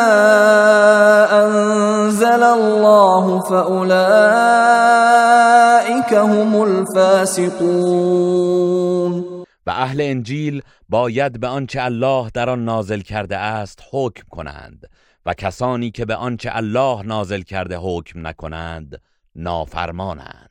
[1.45, 3.91] انزل الله فاولئك
[6.13, 7.61] هم الفاسقون.
[9.67, 14.89] و اهل انجیل باید به آنچه الله در آن نازل کرده است حکم کنند
[15.25, 19.01] و کسانی که به آنچه الله نازل کرده حکم نکنند
[19.35, 20.50] نافرمانند.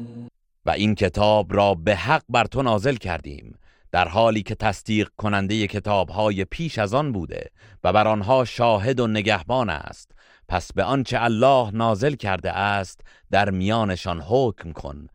[0.65, 3.55] و این کتاب را به حق بر تو نازل کردیم
[3.91, 7.49] در حالی که تصدیق کننده کتابهای پیش از آن بوده
[7.83, 10.11] و بر آنها شاهد و نگهبان است.
[10.47, 13.01] پس به آنچه الله نازل کرده است
[13.31, 15.07] در میانشان حکم کن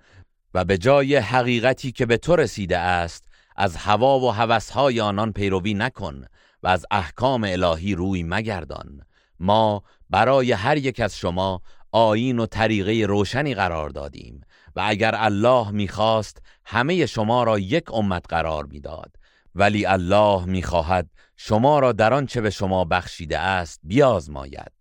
[0.55, 3.25] و به جای حقیقتی که به تو رسیده است
[3.57, 6.25] از هوا و هوسهای آنان پیروی نکن
[6.63, 9.01] و از احکام الهی روی مگردان.
[9.41, 14.41] ما برای هر یک از شما آیین و طریقه روشنی قرار دادیم.
[14.77, 19.17] و اگر الله می‌خواست همه شما را یک امت قرار می‌داد.
[19.55, 24.73] ولی الله می‌خواهد شما را در آنچه به شما بخشیده است بیازماید.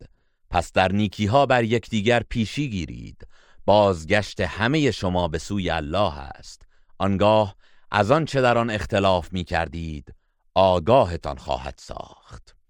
[0.50, 3.28] پس در نیکی ها بر یکدیگر پیشی گیرید.
[3.66, 6.62] بازگشت همه شما به سوی الله است.
[6.98, 7.56] آنگاه
[7.92, 10.14] از آنچه در آن اختلاف می کردید
[10.56, 12.55] آگاهتان خواهد ساخت.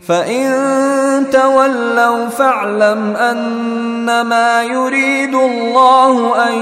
[0.00, 6.54] فان تولوا فاعلم انما يريد الله ان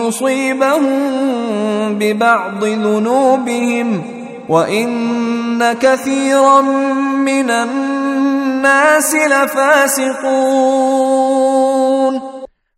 [0.00, 4.04] يصيبهم ببعض ذنوبهم
[4.48, 6.60] وان كثيرا
[7.24, 10.60] من الناس لفاسقون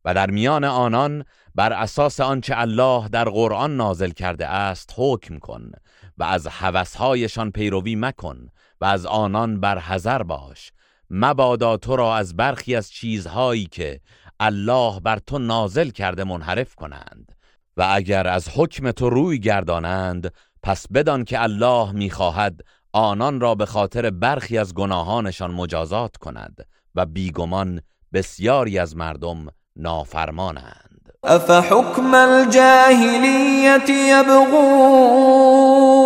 [0.04, 1.24] و در میان آنان
[1.54, 5.72] بر اساس آنچه الله در قرآن نازل کرده است حکم کن
[6.18, 8.48] و از هوسهایشان پیروی مکن
[8.82, 10.72] و از آنان بر حذر باش.
[11.10, 14.00] مبادا تو را از برخی از چیزهایی که
[14.40, 17.32] الله بر تو نازل کرده منحرف کنند
[17.76, 22.60] و اگر از حکم تو روی گردانند پس بدان که الله می‌خواهد
[22.92, 27.80] آنان را به خاطر برخی از گناهانشان مجازات کند و بیگمان
[28.12, 31.12] بسیاری از مردم نافرمانند.
[31.24, 36.01] افحکم الجاهلیت یبغون؟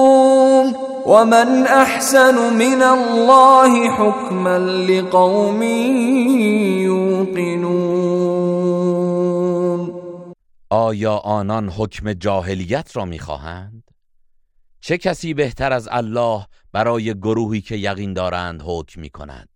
[1.07, 5.63] ومن احسن من الله حکما لقوم
[6.83, 7.87] یوقنون
[10.71, 13.83] آیا آنان حکم جاهلیت را می‌خواهند؟
[14.81, 19.56] چه کسی بهتر از الله برای گروهی که یقین دارند حکم می کند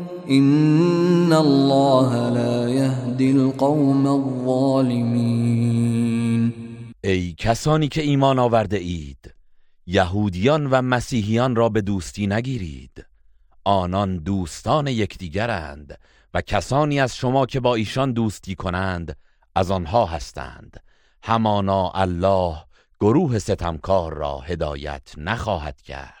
[0.31, 5.31] ان الله لا يهدي القوم الظالمين.
[7.03, 9.33] ای کسانی که ایمان آورده اید
[9.87, 13.05] یهودیان و مسیحیان را به دوستی نگیرید.
[13.63, 15.97] آنان دوستان یکدیگرند
[16.33, 19.17] و کسانی از شما که با ایشان دوستی کنند
[19.55, 20.83] از آنها هستند.
[21.23, 22.57] همانا الله
[22.99, 26.20] گروه ستمکار را هدایت نخواهد کرد.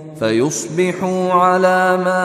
[0.21, 2.23] فيصبحوا على ما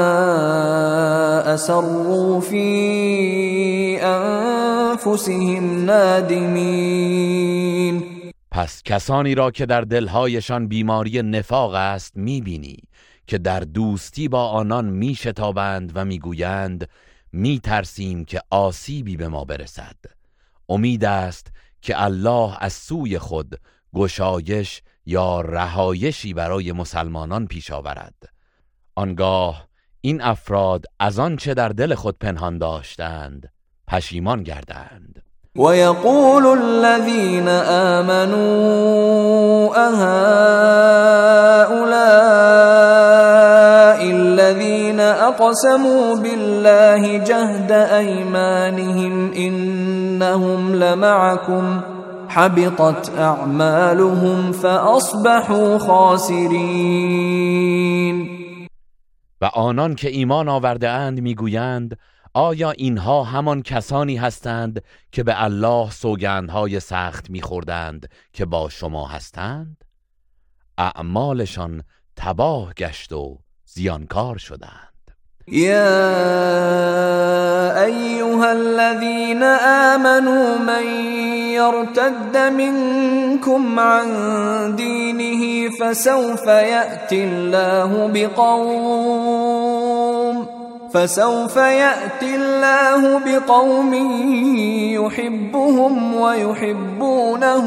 [1.55, 7.43] اسروا في انفسهم نادمين
[8.51, 12.77] پس کسانی را که در دلهایشان بیماری نفاق است می‌بینی
[13.27, 16.89] که در دوستی با آنان میشتابند و می‌گویند
[17.33, 19.97] می ترسیم که آسیبی به ما برسد.
[20.69, 21.47] امید است
[21.83, 23.61] که الله از سوی خود
[23.95, 28.15] گشایش یا رهایشی برای مسلمانان پیش آورد.
[28.95, 29.67] آنگاه
[30.01, 33.53] این افراد از آنچه در دل خود پنهان داشتند
[33.89, 35.23] پشیمان گردند.
[35.57, 37.49] ويقول الذين
[37.99, 38.37] آمنوا
[39.77, 40.07] أهؤلاء
[44.11, 51.96] الذين أقسموا بالله جهد أيمانهم إنهم لمعكم
[52.29, 57.47] حبطت أعمالهم فأصبحوا خاسرين
[59.41, 61.99] و آنان که ایمان آورده اند می‌گویند
[62.35, 69.85] آیا اینها همان کسانی هستند که به الله سوگندهای سخت میخوردند که با شما هستند؟
[70.79, 71.83] اعمالشان
[72.17, 74.97] تباه گشت و زیانکار شدند
[75.49, 75.85] يا
[77.85, 80.85] ايها الذين امنوا من
[81.57, 84.07] يرتد منكم عن
[84.77, 89.57] دينه فسوف يأتي الله بقوم
[90.93, 93.95] فسوف يأتي الله بقوم
[94.95, 97.67] يحبهم ويحبونه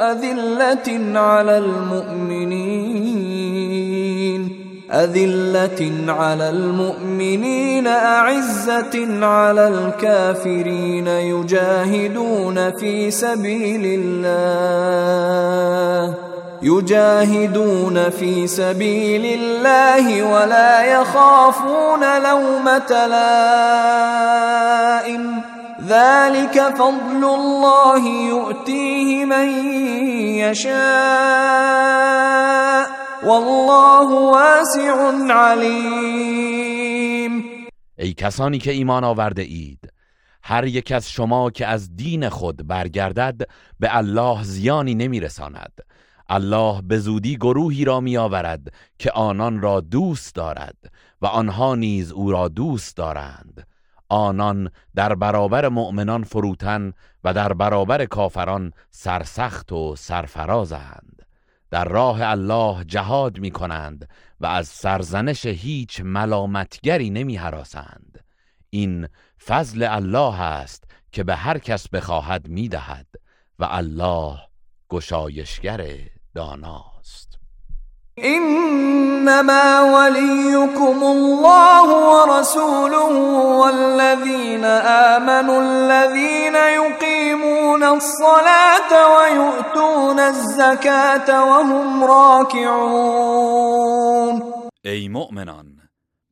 [0.00, 2.87] أذلة على المؤمنين
[4.92, 16.14] أذلة على المؤمنين أعزة على الكافرين يجاهدون في سبيل الله.
[16.62, 24.28] يجاهدون في سبيل الله ولا يخافون لومة لائم.
[25.88, 29.48] ذلك فضل الله يؤتيه من
[30.38, 30.78] يشاء.
[33.22, 34.90] والله واسع
[35.32, 37.44] علیم
[37.98, 39.92] ای کسانی که ایمان آورده اید
[40.42, 43.42] هر یک از شما که از دین خود برگردد
[43.80, 45.72] به الله زیانی نمیرساند.
[46.28, 50.76] الله به زودی گروهی را می آورد که آنان را دوست دارد
[51.22, 53.66] و آنها نیز او را دوست دارند.
[54.08, 56.92] آنان در برابر مؤمنان فروتن
[57.24, 61.17] و در برابر کافران سرسخت و سرفرازند.
[61.70, 64.08] در راه الله جهاد می کنند
[64.40, 68.24] و از سرزنش هیچ ملامتگری نمی حراسند.
[68.70, 69.08] این
[69.46, 73.06] فضل الله است که به هر کس بخواهد می دهد
[73.58, 74.38] و الله
[74.88, 75.98] گشایشگر
[76.34, 76.87] داناست
[78.24, 83.12] انما وليكم الله ورسوله
[83.60, 84.64] والذين
[85.14, 93.48] آمنوا الذين يقيمون الصلاة ويؤتون الزكاة وهم راكعون.
[94.84, 95.66] ای مؤمنان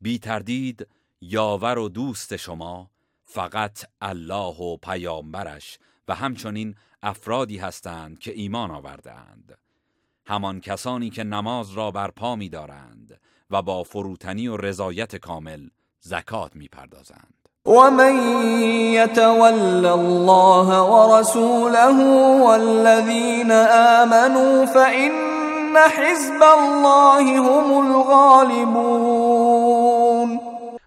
[0.01, 0.87] بی تردید
[1.21, 2.91] یاور و دوست شما
[3.25, 5.79] فقط الله و پیامبرش
[6.09, 9.66] و همچنین افرادی هستند که ایمان آوردهاند.
[10.27, 13.21] همان کسانی که نماز را برپا می دارند
[13.51, 15.69] و با فروتنی و رضایت کامل
[16.01, 17.35] زکات می پردازند
[17.67, 18.15] ومن
[18.93, 21.93] يتول الله ورسوله
[22.45, 23.53] والذين
[24.03, 25.13] آمنوا فإن
[25.97, 29.21] حزب الله هم الغالبون.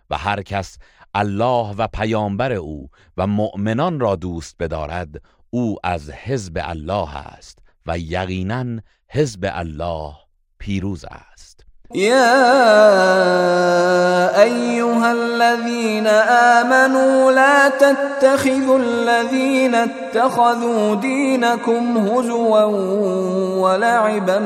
[0.10, 0.78] و هر کس
[1.16, 7.98] الله و پیامبر او و مؤمنان را دوست بدارد او از حزب الله است و
[7.98, 8.66] یقینا
[9.12, 10.14] حزب الله
[10.60, 11.66] پیروز است.
[11.96, 12.42] يا
[14.42, 16.08] أيها الذين
[16.58, 22.64] آمنوا لا تتخذوا الذين اتخذوا دينكم هزوا
[23.58, 24.40] ولعبا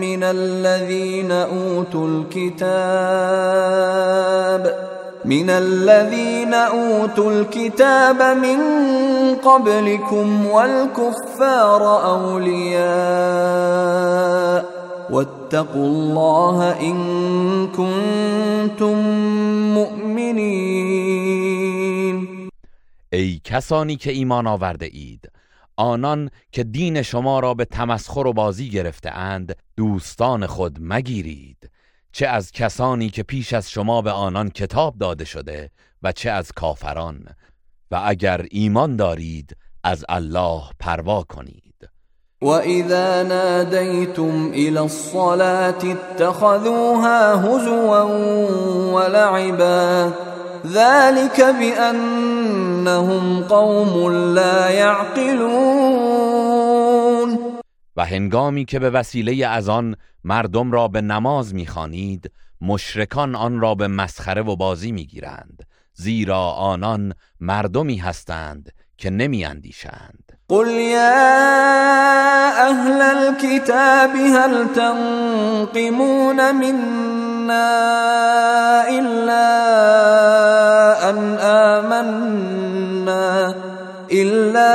[0.00, 2.62] من الذين أوتوا الكتاب.
[5.24, 8.58] من الذين اوتوا الكتاب من
[9.34, 12.82] قبلكم والكفار اولياء
[15.10, 16.96] واتقوا الله ان
[17.66, 18.96] كنتم
[19.74, 21.12] مؤمنين.
[23.12, 25.30] ای کسانی که ایمان آورده اید
[25.76, 31.71] آنان که دین شما را به تمسخر و بازی گرفته اند دوستان خود مگیرید.
[32.12, 35.70] چه از کسانی که پیش از شما به آنان کتاب داده شده
[36.02, 37.24] و چه از کافران.
[37.90, 41.88] و اگر ایمان دارید از الله پروا کنید.
[42.42, 48.02] وَإِذَا نَادَيْتُمْ إِلَى الصَّلَاةِ اتَّخَذُوهَا هُزُوًا
[48.94, 50.12] وَلَعِبًا
[50.66, 56.51] ذَلِكَ بِأَنَّهُمْ قَوْمٌ لَا يَعْقِلُونَ
[57.96, 62.30] و هنگامی که به وسیله از آن مردم را به نماز می‌خوانید
[62.60, 70.38] مشرکان آن را به مسخره و بازی می‌گیرند زیرا آنان مردمی هستند که نمی اندیشند
[70.48, 71.52] قل يا
[72.70, 77.72] أهل الكتاب هل تنقمون منا
[78.88, 79.48] إلا
[81.10, 82.32] أن آمنا؟
[84.12, 84.74] إلا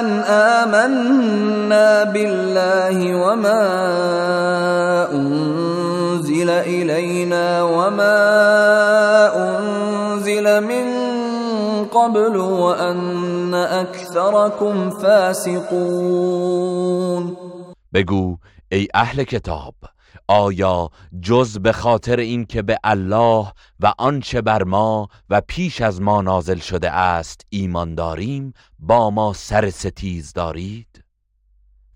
[0.00, 3.64] أن آمنا بالله وما
[5.12, 8.20] أنزل إلينا وما
[9.36, 10.86] أنزل من
[11.84, 16.48] قبل وأن أكثركم فاسقون.
[17.92, 18.36] بگو
[18.72, 19.74] ای أهل کتاب
[20.28, 20.90] آیا
[21.22, 26.58] جز به خاطر اینکه به الله و آنچه بر ما و پیش از ما نازل
[26.58, 31.04] شده است ایمان داریم با ما سر ستیز دارید؟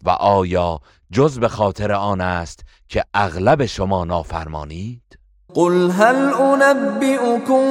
[0.05, 0.81] و آیا
[1.13, 5.19] جز به خاطر آن است که اغلب شما نافرمانید؟
[5.55, 7.67] قل هل أنبئكم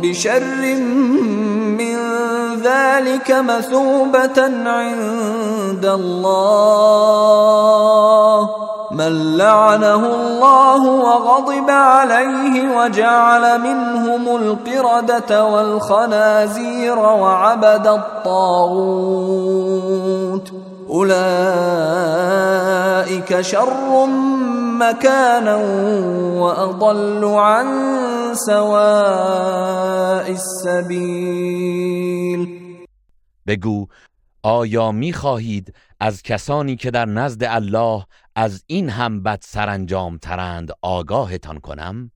[0.00, 0.74] بشر
[1.78, 1.96] من
[2.62, 7.06] ذلك مثوبة عند الله
[8.90, 19.06] من لعنه الله وغضب عليه وجعل منهم القردة والخنازير وعبد الطاغوت.
[20.90, 21.16] أولئك
[23.40, 24.06] شر
[24.78, 25.56] مكانا
[26.40, 27.66] وأضل عن
[28.34, 32.06] سواء السبيل.
[33.46, 33.86] بگو
[34.42, 38.06] آیا می خواهید از کسانی که در نزد الله
[38.38, 42.10] از این هم بد سرانجام ترند آگاهتان کنم.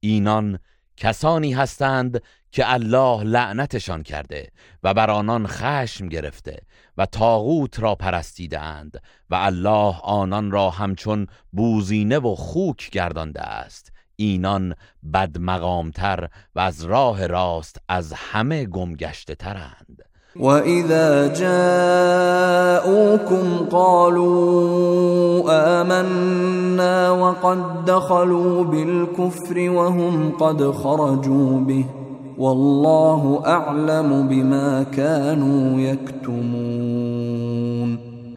[0.00, 0.58] اینان
[0.96, 4.50] کسانی هستند که الله لعنتشان کرده
[4.82, 6.62] و بر آنان خشم گرفته
[6.96, 13.92] و تاغوت را پرستیدند و الله آنان را همچون بوزینه و خوک گردانده است.
[14.16, 14.74] اینان
[15.12, 20.05] بدمقامتر و از راه راست از همه گمگشته ترند.
[20.40, 23.06] وإذا جاءوكم
[23.70, 25.42] قالوا
[25.80, 31.84] آمنا وقد دخلوا بالكفر وهم قد خرجوا به
[32.38, 37.36] والله اعلم بما كانوا يكتمون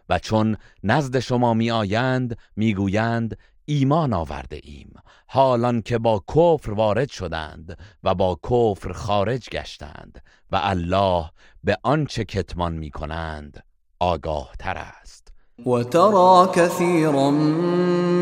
[0.09, 4.93] و چون نزد شما می آیند می گویند ایمان آورده ایم.
[5.27, 10.21] حالان که با کفر وارد شدند و با کفر خارج گشتند.
[10.51, 11.25] و الله
[11.63, 13.63] به آنچه کتمان می کنند
[13.99, 15.27] آگاه تر است
[15.65, 17.31] وترى كثيرا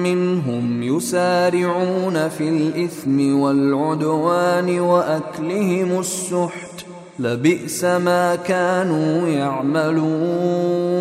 [0.03, 6.85] منهم يسارعون في الإثم والعدوان وأكلهم السحت
[7.19, 10.97] لبئس ما كانوا يعملون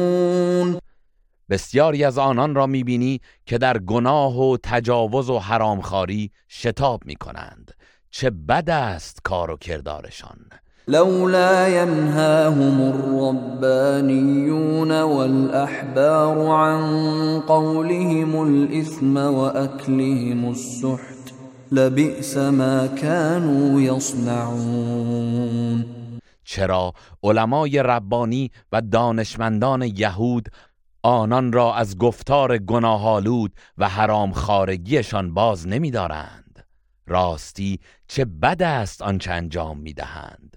[1.50, 7.72] بسیاری از آنان را می‌بینی که در گناه و تجاوز و حرامخواری شتاب می‌کنند.
[8.10, 10.38] چه بد است کار و کردارشان.
[10.88, 12.80] لولا ينهاهم
[13.60, 16.80] الربانيون والأحبار عن
[17.40, 21.32] قولهم الإثم وأكلهم السحت
[21.72, 25.84] لبئس ما كانوا يصنعون.
[26.44, 30.48] چرا علمای ربانی و دانشمندان یهود
[31.02, 36.66] آنان را از گفتار گناهالود و حرام خارگیشان باز نمیدارند؟
[37.06, 40.56] راستی چه بد است آنچه انجام می‌دهند؟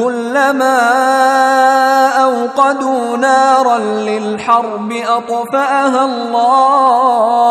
[0.00, 0.78] كلما
[2.24, 7.50] أوقدوا نارا للحرب أطفأها الله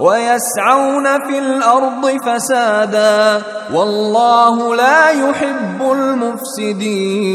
[0.00, 7.32] ويسعون في الأرض فسادا والله لا يحب المفسدين.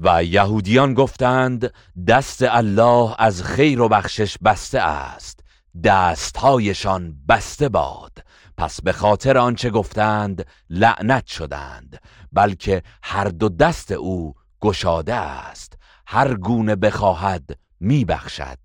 [0.00, 1.72] و یهودیان گفتند
[2.08, 5.40] دست الله از خیر و بخشش بسته است
[5.84, 8.12] دستهایشان بسته باد.
[8.56, 12.00] پس به خاطر آنچه گفتند لعنت شدند
[12.32, 18.58] بلکه هر دو دست او گشاده است هر گونه بخواهد میبخشد.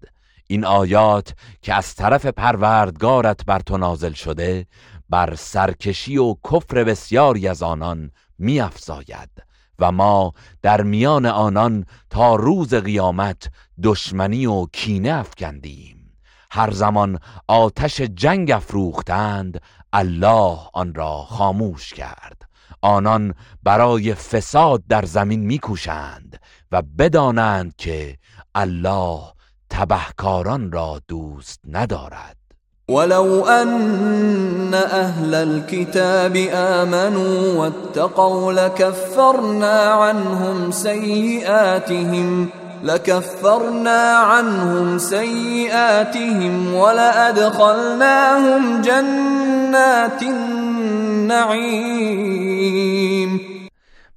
[0.47, 4.67] این آیات که از طرف پروردگارت بر تو نازل شده
[5.09, 9.29] بر سرکشی و کفر بسیاری از آنان میافزاید
[9.79, 13.49] و ما در میان آنان تا روز قیامت
[13.83, 15.97] دشمنی و کینه افکندیم.
[16.51, 19.61] هر زمان آتش جنگ افروختند
[19.97, 22.41] الله آن را خاموش کرد.
[22.81, 23.33] آنان
[23.63, 26.39] برای فساد در زمین میکوشند
[26.71, 28.17] و بدانند که
[28.55, 29.19] الله
[29.69, 32.37] تبهکاران را دوست ندارد.
[32.89, 42.49] ولو أن أهل الكتاب آمنوا واتقوا لكفرنا عنهم سيئاتهم
[42.83, 51.97] لكفرنا عنهم سيئاتهم ولأدخلناهم جنات النعيم.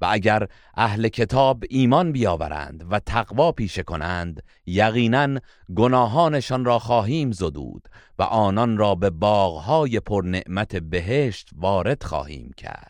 [0.01, 0.47] و اگر
[0.77, 5.39] اهل کتاب ایمان بیاورند و تقوا پیشه کنند یقینا
[5.77, 7.89] گناهانشان را خواهیم زدود
[8.19, 12.90] و آنان را به باغهای پرنعمت بهشت وارد خواهیم کرد.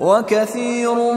[0.00, 1.12] وكثير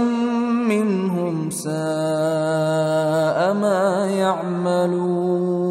[0.68, 5.70] منهم ساء ما يعملون.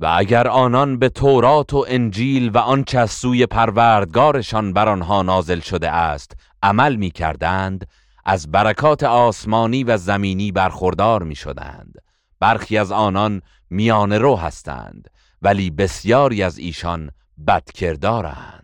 [0.00, 5.60] و اگر آنان به تورات و انجیل و آنچه از سوی پروردگارشان بر آنها نازل
[5.60, 7.86] شده است عمل می کردند
[8.24, 11.94] از برکات آسمانی و زمینی برخوردار می شدند
[12.40, 15.08] برخی از آنان میان رو هستند
[15.42, 17.10] ولی بسیاری از ایشان
[17.46, 18.63] بدکردارند.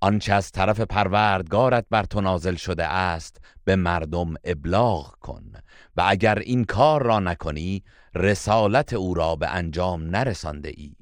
[0.00, 5.52] آنچه از طرف پروردگارت بر تو نازل شده است به مردم ابلاغ کن
[5.96, 7.84] و اگر این کار را نکنی
[8.14, 10.92] رسالت او را به انجام نرسانده ای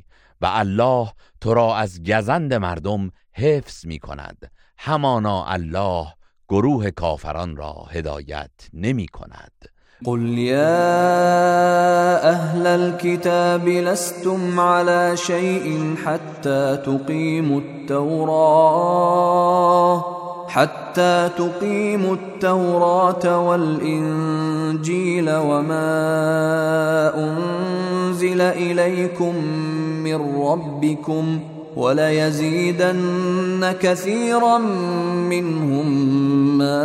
[0.41, 4.51] و الله تو را از گزند مردم حفظ می کند.
[4.79, 6.07] همانا الله
[6.49, 9.53] گروه کافران را هدایت نمی کند.
[10.05, 10.79] قل يا
[12.31, 18.97] أهل الكتاب لستم على شيء حتى تقيموا التوراة
[20.49, 25.95] حتى تقيموا التوراة والإنجيل وما
[27.15, 29.35] أنزل إليكم
[30.05, 31.41] من ربكم
[31.77, 34.59] وليزيدن كثيرا
[35.29, 35.89] منهم
[36.59, 36.83] ما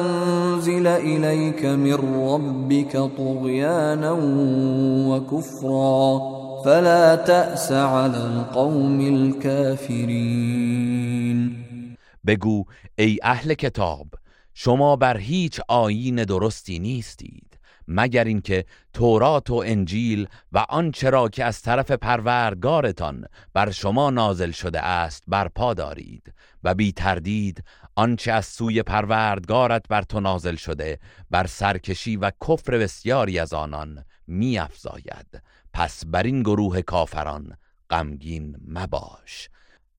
[0.00, 1.94] أنزل إليك من
[2.30, 4.16] ربك طغيانا
[5.08, 6.20] وكفرا.
[6.64, 10.34] فلا تأس على القوم الكافرين.
[12.24, 12.64] بگو
[12.98, 14.06] ای أهل کتاب
[14.54, 17.43] شما بر هیچ آیین درستی نیستید.
[17.88, 24.50] مگر اینکه تورات و انجیل و آنچه را که از طرف پروردگارتان بر شما نازل
[24.50, 27.64] شده است برپا دارید و بی تردید
[27.96, 30.98] آنچه از سوی پروردگارت بر تو نازل شده
[31.30, 37.56] بر سرکشی و کفر بسیاری از آنان می افزاید پس بر این گروه کافران
[37.90, 39.48] غمگین مباش.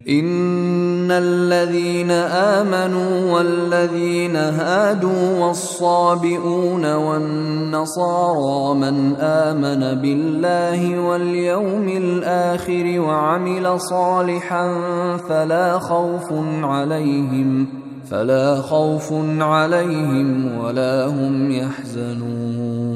[0.04, 14.68] إن الذين آمنوا والذين هادوا والصابئون والنصارى من آمن بالله واليوم الآخر وعمل صالحا
[15.30, 17.68] فلا خوف عليهم
[18.12, 22.96] فلا خوف عليهم ولا هم يحزنون.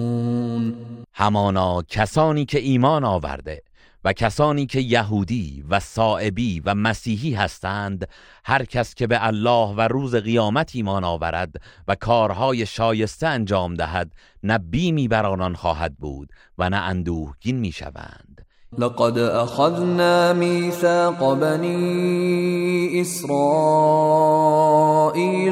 [1.16, 3.69] همانا کسانی که ایمان آورده
[4.10, 8.08] و کسانی که یهودی و صائبی و مسیحی هستند
[8.46, 11.56] هر کس که به الله و روز قیامت ایمان آورد
[11.88, 14.12] و کارهای شایسته انجام دهد
[14.44, 18.46] نه بیمی بر آنان خواهد بود و نه اندوهگین می‌شوند
[18.78, 23.32] لقد أخذنا ميثاق بني إسرائيل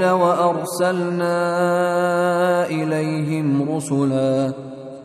[0.10, 1.36] وأرسلنا
[2.66, 4.54] إليهم رسلا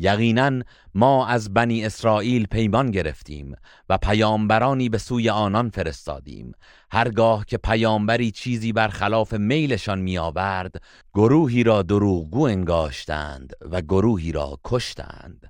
[0.00, 0.62] یقینا
[0.94, 3.54] ما از بنی اسرائیل پیمان گرفتیم
[3.88, 6.52] و پیامبرانی به سوی آنان فرستادیم.
[6.90, 10.82] هرگاه که پیامبری چیزی برخلاف میلشان میآورد
[11.14, 15.49] گروهی را دروغگو انگاشتند و گروهی را کشتند.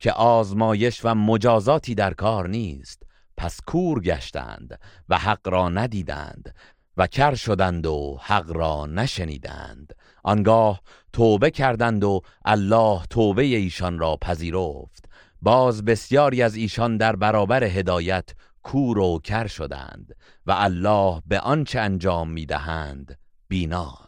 [0.00, 3.02] که آزمایش و مجازاتی در کار نیست.
[3.36, 6.54] پس کور گشتند و حق را ندیدند
[6.96, 9.92] و کر شدند و حق را نشنیدند.
[10.24, 10.80] آنگاه
[11.12, 15.04] توبه کردند و الله توبه ایشان را پذیرفت.
[15.42, 18.30] باز بسیاری از ایشان در برابر هدایت
[18.62, 20.16] کور و کر شدند
[20.46, 23.18] و الله به آنچه انجام می‌دهند
[23.48, 24.07] بیناست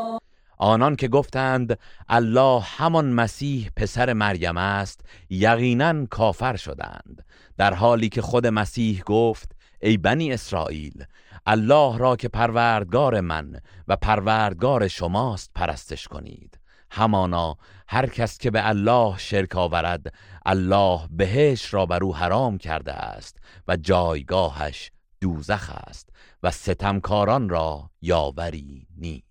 [0.61, 1.79] آنان که گفتند
[2.09, 7.25] الله همان مسیح پسر مریم است یقینا کافر شدند
[7.57, 9.51] در حالی که خود مسیح گفت
[9.81, 11.03] ای بنی اسرائیل
[11.45, 16.59] الله را که پروردگار من و پروردگار شماست پرستش کنید.
[16.91, 17.57] همانا
[17.87, 20.13] هر کس که به الله شرک آورد
[20.45, 26.09] الله بهش را بر او حرام کرده است و جایگاهش دوزخ است
[26.43, 29.30] و ستمکاران را یاوری نیست.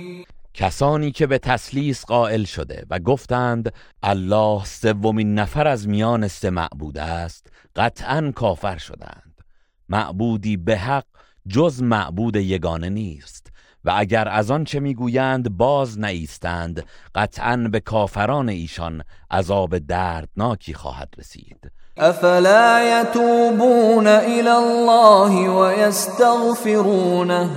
[0.61, 3.73] کسانی که به تسلیس قائل شده و گفتند
[4.03, 9.41] الله سومین نفر از میان سه معبود است قطعا کافر شدند.
[9.89, 11.05] معبودی به حق
[11.47, 13.47] جز معبود یگانه نیست
[13.85, 16.85] و اگر از آن چه می‌گویند باز نایستند
[17.15, 21.71] قطعا به کافران ایشان عذاب دردناکی خواهد رسید.
[21.97, 27.49] افلا يتوبون الى الله ويستغفرونه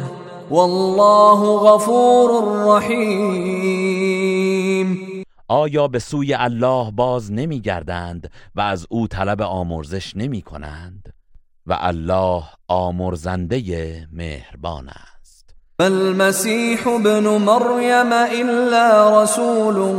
[0.50, 2.30] والله غفور
[2.66, 4.04] رحیم.
[5.48, 11.14] آیا به سوی الله باز نمیگردند و از او طلب آمرزش نمی کنند
[11.66, 13.62] و الله آمرزنده
[14.12, 15.54] مهربان است.
[15.80, 19.94] المسيح ابن مريم إلا رسول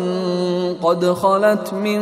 [0.84, 2.02] قد خلت من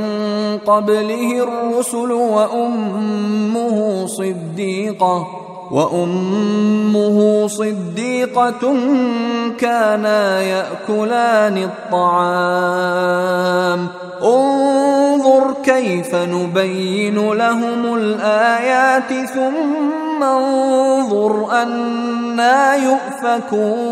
[0.58, 5.28] قبله الرسل وأمه صديقة
[5.72, 8.76] وأمه صديقة
[9.58, 13.24] كانا يأكلان الطعام.
[14.24, 23.84] انظر كيف نبين لهم الآيات ثم انظر أنا يؤفكون.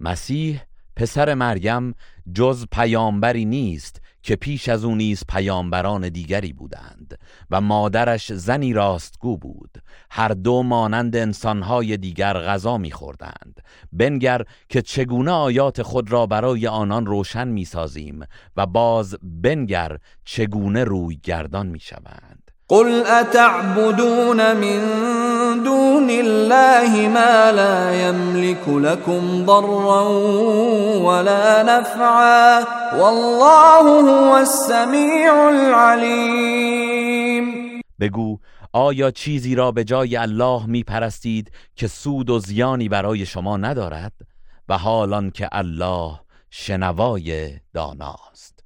[0.00, 0.66] مسیح
[0.96, 1.94] پسر مریم
[2.26, 4.05] جز پیامبری نیست.
[4.26, 7.18] که پیش از او نیز پیامبران دیگری بودند
[7.50, 9.82] و مادرش زنی راستگو بود.
[10.10, 13.60] هر دو مانند انسانهای دیگر غذا میخوردند.
[13.92, 18.24] بنگر که چگونه آیات خود را برای آنان روشن می‌سازیم
[18.56, 22.35] و باز بنگر چگونه روی گردان می‌شوند.
[22.68, 24.80] قل أتعبدون من
[25.64, 30.02] دون الله ما لا يملك لكم ضرا
[30.98, 32.64] ولا نفعا
[32.98, 37.46] والله هو السميع العليم.
[38.00, 38.38] بگو
[38.72, 44.12] آیا چیزی را به جای الله می پرستید که سود و زیانی برای شما ندارد؟
[44.68, 46.20] و حالان که الله
[46.50, 48.55] شنوای داناست.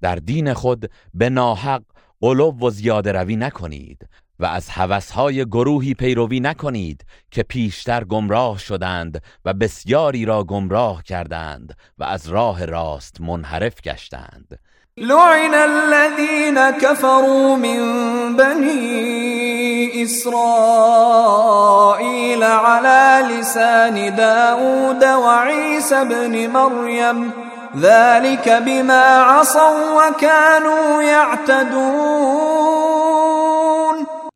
[0.00, 1.82] در دین خود به ناحق
[2.20, 4.08] قلوب و زیاده روی نکنید
[4.38, 11.76] و از هوسهای گروهی پیروی نکنید که پیشتر گمراه شدند و بسیاری را گمراه کردند
[11.98, 14.58] و از راه راست منحرف گشتند.
[14.96, 21.22] لعن الذين كفروا من بني إسرائيل
[22.42, 32.48] على لسان داود وعيسى بن مريم ذلك بما عصوا وكانوا يعتدون.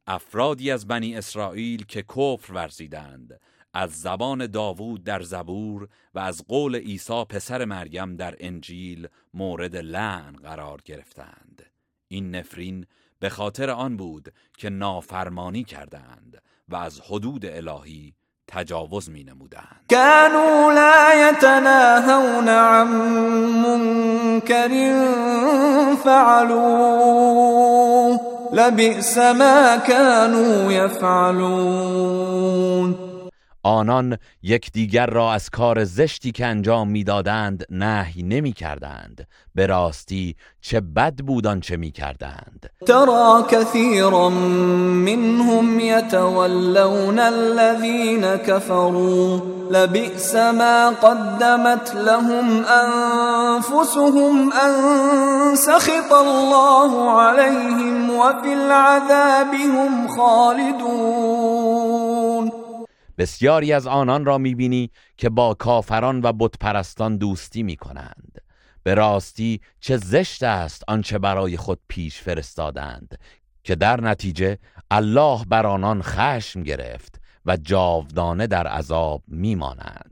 [0.06, 3.40] افرادی از بنی اسرائیل که کفر ورزیدند
[3.74, 10.32] از زبان داوود در زبور و از قول عیسی پسر مریم در انجیل مورد لعن
[10.32, 11.62] قرار گرفتند.
[12.08, 12.86] این نفرین
[13.18, 18.14] به خاطر آن بود که نافرمانی کردند و از حدود الهی
[18.54, 22.86] تجاوز می نمودند كانوا لا يتناهون عن
[23.64, 24.70] منكر
[26.04, 27.52] فعلوه.
[28.52, 32.22] لبئس ما كانوا يفعلون.
[33.62, 40.80] آنان یکدیگر را از کار زشتی که انجام می‌دادند نهی نمی کردند به راستی چه
[40.80, 49.40] بد بود آنچه می کردند ترى كثيرا منهم يتولون الذين كفروا.
[49.70, 54.72] لبئس ما قدمت لهم انفسهم ان
[55.56, 61.31] سخط الله عليهم وفي العذاب هم خالدون.
[63.22, 68.38] بسیاری از آنان را می‌بینی که با کافران و بتپرستان دوستی می‌کنند.
[68.82, 73.18] به راستی چه زشت است آنچه برای خود پیش فرستادند
[73.64, 74.58] که در نتیجه
[74.90, 80.11] الله بر آنان خشم گرفت و جاودانه در عذاب میمانند.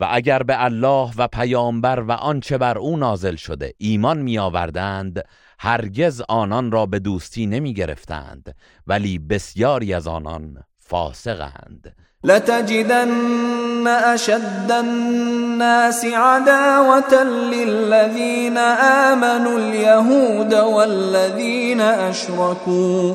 [0.00, 5.24] و اگر به الله و پیامبر و آنچه بر او نازل شده ایمان می آوردند
[5.58, 8.54] هرگز آنان را به دوستی نمی گرفتند
[8.86, 11.96] ولی بسیاری از آنان فاسقند.
[12.24, 18.58] لتجدن أشد الناس عداوة للذين
[19.12, 23.14] آمنوا اليهود والذين أشركوا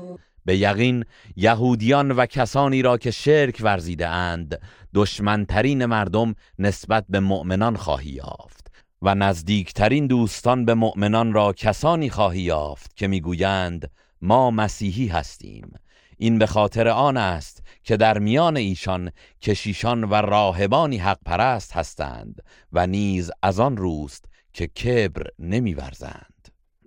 [0.45, 1.05] به یقین
[1.35, 4.61] یهودیان و کسانی را که شرک ورزیده اند
[4.93, 12.41] دشمنترین مردم نسبت به مؤمنان خواهی یافت و نزدیکترین دوستان به مؤمنان را کسانی خواهی
[12.41, 13.91] یافت که می‌گویند
[14.21, 15.73] ما مسیحی هستیم.
[16.17, 19.11] این به خاطر آن است که در میان ایشان
[19.41, 22.41] کشیشان و راهبانی حق پرست هستند
[22.73, 26.30] و نیز از آن روست که کبر نمیورزند.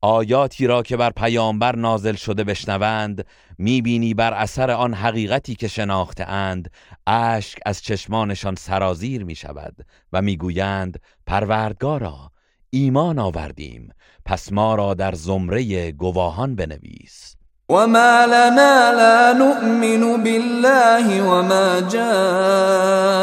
[0.00, 3.26] آیاتی را که بر پیامبر نازل شده بشنوند
[3.58, 6.70] می‌بینی بر اثر آن حقیقتی که شناخته اند.
[7.06, 9.76] اشک از چشمانشان سرازیر می شود
[10.12, 12.30] و می‌گویند پروردگارا
[12.70, 13.92] ایمان آوردیم.
[14.24, 17.36] پس ما را در زمره گواهان بنویس.
[17.68, 23.20] وما لنا لا نؤمن بالله وما جاءنا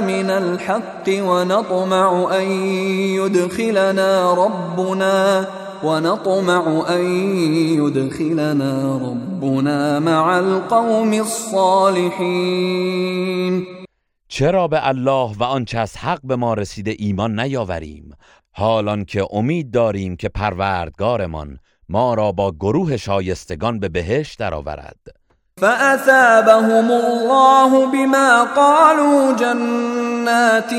[0.00, 2.50] من الحق ونطمع أن
[3.18, 5.46] يدخلنا ربنا
[5.84, 7.04] ونطمع أن
[7.80, 12.46] يدخلنا ربنا مع القوم الصالحين.
[14.28, 18.14] چرا به الله و آنچه از حق به ما رسیده ایمان نیاوریم؟
[18.52, 21.58] حالان که امید داریم که پروردگارمان
[21.88, 24.96] ما را با گروه شایستگان به بهشت درآورد.
[25.60, 30.74] فأثابهم الله بما قالوا جنات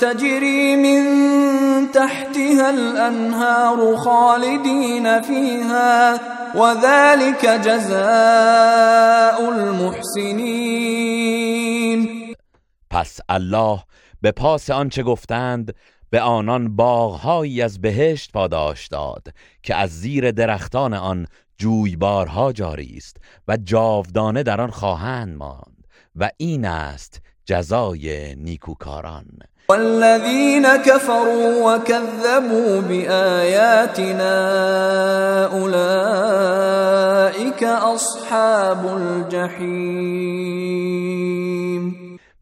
[0.00, 1.55] تجري من
[1.92, 6.20] تحتها الأنهار خالدين فيها
[6.54, 10.76] وذلك جزاء المحسنين.
[12.90, 13.82] پس الله
[14.22, 15.74] به پاس آنچه گفتند
[16.10, 19.26] به آنان باغهایی از بهشت پاداش داد
[19.62, 21.26] که از زیر درختان آن
[21.58, 23.16] جویبارها جاری است
[23.48, 25.86] و جاودانه در آن خواهند ماند
[26.16, 29.26] و این است جزای نیکوکاران.
[29.68, 34.34] والذين كفروا وكذبوا بآياتنا
[35.52, 36.94] أولئك
[37.64, 40.36] أصحاب الجحيم.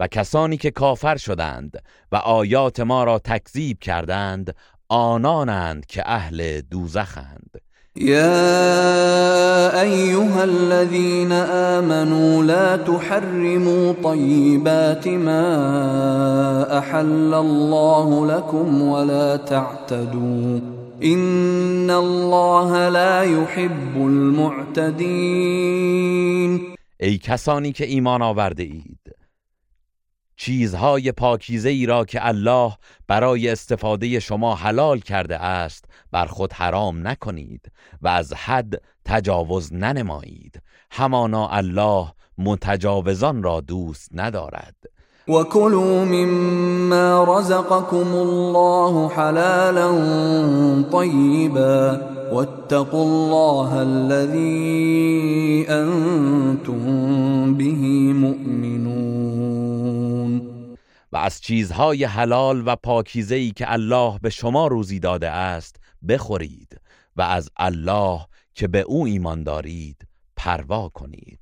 [0.01, 1.83] و کسانی که کافر شدند
[2.13, 4.55] و آیات ما را تکذیب کردند
[4.89, 7.64] آنانند که اهل دوزخند.
[7.97, 20.61] يا أيها الذين آمنوا لا تحرموا طيبات ما أحل الله لكم ولا تعتدوا.
[21.05, 24.95] إن الله لا يحب المعتدين.
[27.01, 29.15] ای کسانی که ایمان آورده اید.
[30.37, 32.73] چیزهای پاکیزه ای را که الله
[33.09, 40.63] برای استفاده شما حلال کرده است بر خود حرام نکنید و از حد تجاوز ننمایید.
[40.91, 42.07] همانا الله
[42.39, 44.75] متجاوزان را دوست ندارد.
[45.29, 49.93] وكلوا مما رزقكم الله حلالا
[50.93, 52.01] طيبا
[52.33, 59.04] واتقوا الله الذي انتم به مؤمنون.
[61.15, 65.77] و از چیزهای حلال و پاکیزه ای که الله به شما روزی داده است
[66.09, 66.81] بخورید
[67.17, 68.21] و از الله
[68.55, 71.39] که به او ایمان دارید پروا کنید.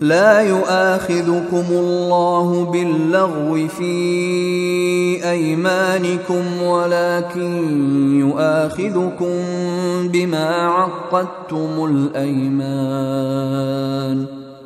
[0.00, 7.52] لا يؤاخذكم الله باللغو في ايمانكم ولكن
[8.18, 9.34] يؤاخذكم
[10.08, 13.30] بما عقدتم الايمان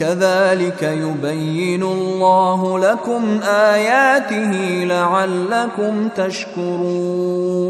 [0.00, 4.52] كذلك يبين الله لكم آياته
[4.84, 7.64] لعلكم تشكرون.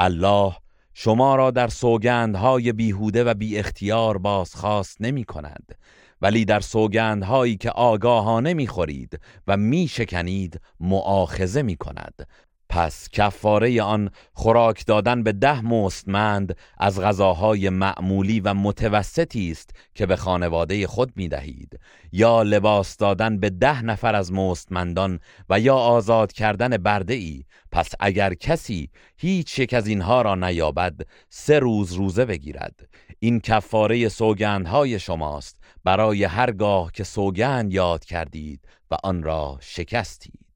[0.00, 0.56] الله
[0.94, 5.74] شما را در سوگندهای بیهوده و بی اختیار بازخواست نمی کند
[6.22, 12.26] ولی در سوگندهایی که آگاهانه می خورید و می شکنید معاخزه می کند.
[12.72, 20.06] پس کفاره آن خوراک دادن به ده مستمند از غذاهای معمولی و متوسطی است که
[20.06, 21.80] به خانواده خود می دهید
[22.12, 27.92] یا لباس دادن به ده نفر از مستمندان و یا آزاد کردن برده ای پس
[28.00, 32.88] اگر کسی هیچ یک از اینها را نیابد سه روز روزه بگیرد.
[33.18, 35.56] این کفاره سوگندهای شماست.
[35.84, 38.60] برای هرگاه که سوگند یاد کردید
[38.90, 40.49] و آن را شکستید.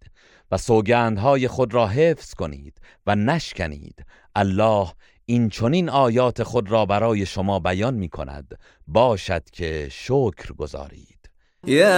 [0.57, 4.05] سوگندهای خود را حفظ کنید و نشکنید.
[4.35, 4.89] الله
[5.27, 11.15] این چنین آیات خود را برای شما بیان می کند باشد که شکر گذارید.
[11.67, 11.95] يا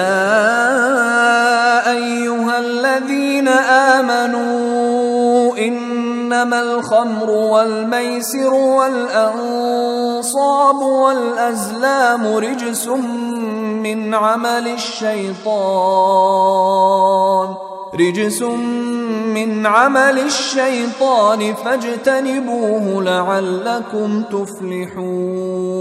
[1.90, 9.96] ايها الذين امنوا انما الخمر والميسر والانصاب
[10.76, 15.46] والازلام رجس من عمل الشيطان
[17.96, 18.42] رجس
[19.34, 25.76] من عمل الشيطان فاجتنبوه لعلكم تفلحون.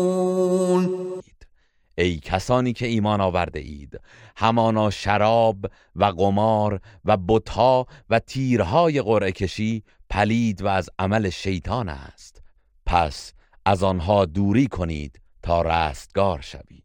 [1.97, 3.99] ای کسانی که ایمان آورده اید
[4.37, 5.57] همانا شراب
[5.95, 12.41] و قمار و بتها و تیرهای قرعه کشی پلید و از عمل شیطان است.
[12.85, 13.33] پس
[13.65, 16.84] از آنها دوری کنید تا رستگار شوید.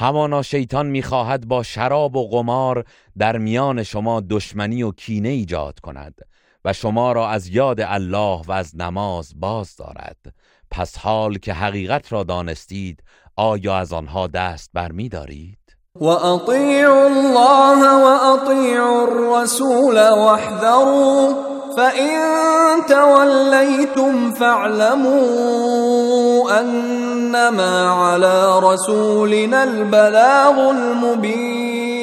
[0.00, 2.84] همانا شیطان می‌خواهد با شراب و قمار
[3.18, 6.14] در میان شما دشمنی و کینه ایجاد کند
[6.64, 10.34] و شما را از یاد الله و از نماز باز دارد
[10.70, 13.02] پس حال که حقیقت را دانستید
[13.36, 15.67] آیا از آنها دست برمی دارید؟
[16.00, 21.32] وأطيعوا الله وأطيعوا الرسول واحذروا
[21.76, 22.18] فإن
[22.88, 25.50] توليتم فاعلموا
[26.60, 31.98] أنما على رسولنا البلاغ المبين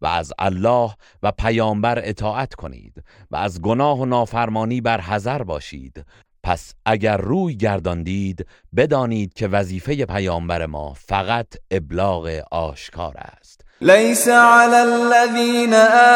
[0.00, 0.90] و از الله
[1.22, 6.04] و پیامبر اطاعت کنید و از گناه و نافرمانی بر حذر باشید.
[6.44, 8.46] پس اگر روی گرداندید
[8.76, 13.60] بدانید که وظیفه پیامبر ما فقط ابلاغ آشکار است.
[13.80, 15.74] ليس على الذين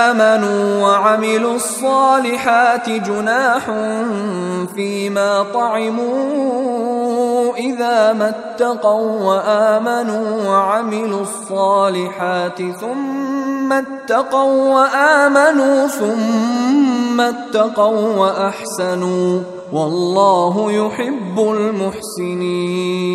[0.08, 3.64] آمنوا وعملوا الصالحات جناح
[4.74, 6.88] فيما طعموا
[7.56, 19.57] إذا ما اتقوا وآمنوا وعملوا الصالحات ثم اتقوا وآمنوا ثم اتقوا وأحسنوا.
[19.72, 23.08] والله يحب المحسنين.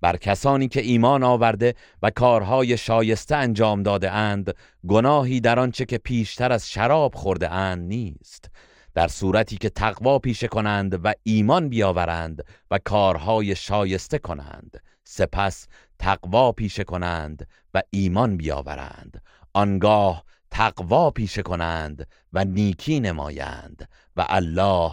[0.00, 4.54] بر کسانی که ایمان آورده و کارهای شایسته انجام داده اند
[4.88, 8.50] گناهی در آنچه که پیشتر از شراب خورده اند نیست.
[8.94, 15.66] در صورتی که تقوا پیشه کنند و ایمان بیاورند و کارهای شایسته کنند سپس
[15.98, 19.22] تقوا پیشه کنند و ایمان بیاورند.
[19.54, 24.92] آنگاه تقوا پیشه کنند و نیکی نمایند و الله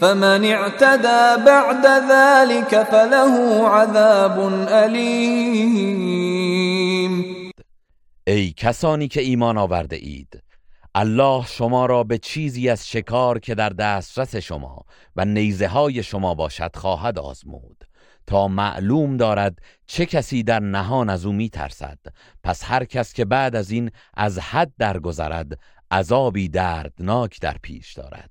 [0.00, 6.26] فمن اعتدى بعد ذلك فله عذاب أليم.
[8.26, 10.42] ای کسانی که ایمان آورده اید
[10.94, 14.84] الله شما را به چیزی از شکار که در دسترس شما
[15.16, 17.84] و نیزه های شما باشد خواهد آزمود.
[18.26, 21.98] تا معلوم دارد چه کسی در نهان از او می ترسد.
[22.44, 25.58] پس هر کس که بعد از این از حد درگذرد
[25.90, 28.30] عذابی دردناک در پیش دارد.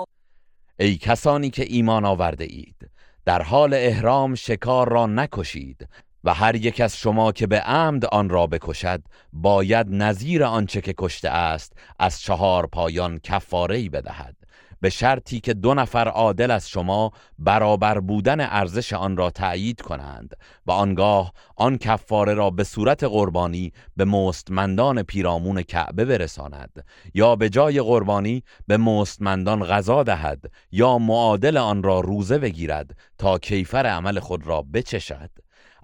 [0.81, 2.89] ای کسانی که ایمان آورده اید
[3.25, 5.87] در حال احرام شکار را نکشید
[6.23, 9.01] و هر یک از شما که به عمد آن را بکشد
[9.33, 14.35] باید نظیر آنچه که کشته است از چهار پایان کفاره بدهد.
[14.81, 20.37] به شرطی که دو نفر عادل از شما برابر بودن ارزش آن را تأیید کنند
[20.65, 27.49] و آنگاه آن کفاره را به صورت قربانی به مستمندان پیرامون کعبه برساند یا به
[27.49, 34.19] جای قربانی به مستمندان غذا دهد یا معادل آن را روزه بگیرد تا کیفر عمل
[34.19, 35.29] خود را بچشد.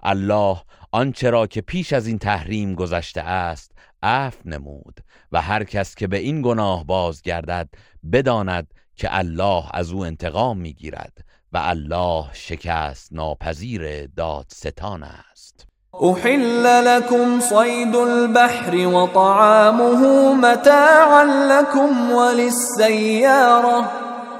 [0.02, 0.56] الله
[0.92, 3.72] آنچه را که پیش از این تحریم گذشته است
[4.02, 5.00] عفو نمود
[5.32, 7.68] و هر کس که به این گناه بازگردد
[8.12, 11.12] بداند که الله از او انتقام می‌گیرد
[11.52, 15.66] و الله شکست ناپذیر دادستان است.
[16.02, 23.90] أحل لكم صيد البحر وطعامه متاعا لكم وللسيارة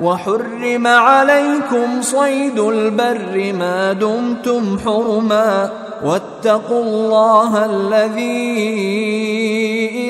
[0.00, 5.70] وحرم عليكم صيد البر ما دمتم حرما
[6.04, 8.60] واتقوا الله الذي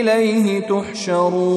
[0.00, 1.48] إليه تحشرون.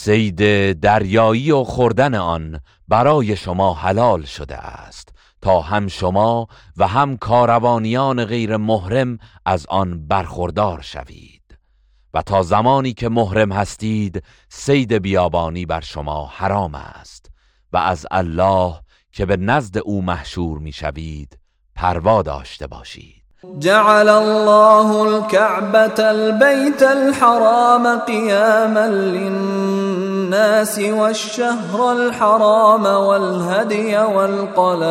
[0.00, 5.08] سید دریایی و خوردن آن برای شما حلال شده است.
[5.42, 6.46] تا هم شما
[6.76, 11.58] و هم کاروانیان غیر محرم از آن برخوردار شوید.
[12.14, 17.30] و تا زمانی که محرم هستید سید بیابانی بر شما حرام است.
[17.72, 18.80] و از الله
[19.12, 21.38] که به نزد او محشور می‌شوید
[21.74, 23.17] پروا داشته باشید.
[23.44, 34.88] جعل الله الكعبة البيت الحرام قياما للناس والشهر الحرام والهدي والقلائد.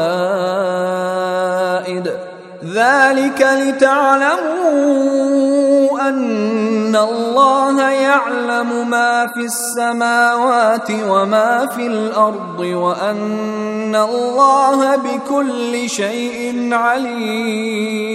[2.66, 5.57] ذلك لتعلموا
[6.10, 18.08] أن الله يعلم ما في السماوات وما في الأرض وأن الله بكل شيء عليم.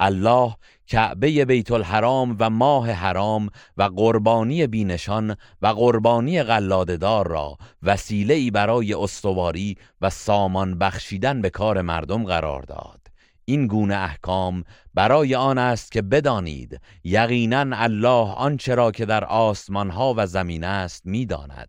[0.00, 0.54] الله
[0.88, 8.50] کعبه بیت الحرام و ماه حرام و قربانی بینشان و قربانی قلاددار را وسیله ای
[8.50, 13.07] برای استواری و سامان بخشیدن به کار مردم قرار داد.
[13.48, 14.64] این گونه احکام
[14.94, 20.64] برای آن است که بدانید یقینا الله آنچه را که در آسمان ها و زمین
[20.64, 21.68] است می‌داند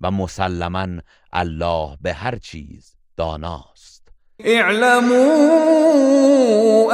[0.00, 0.86] و مسلما
[1.32, 4.08] الله به هر چیز داناست.
[4.44, 5.20] اعلموا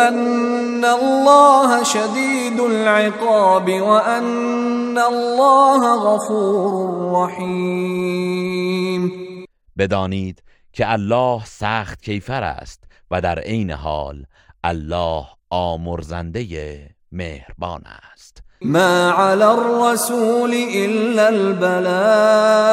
[0.09, 9.13] أن الله شديد العقاب وأن الله غفور رحيم
[9.79, 10.43] بدانید
[10.73, 14.27] که الله سخت کیفر است و در عین حال
[14.65, 16.47] الله آمرزنده
[17.13, 22.67] مهربان است ما على الرسول إلا البلاغ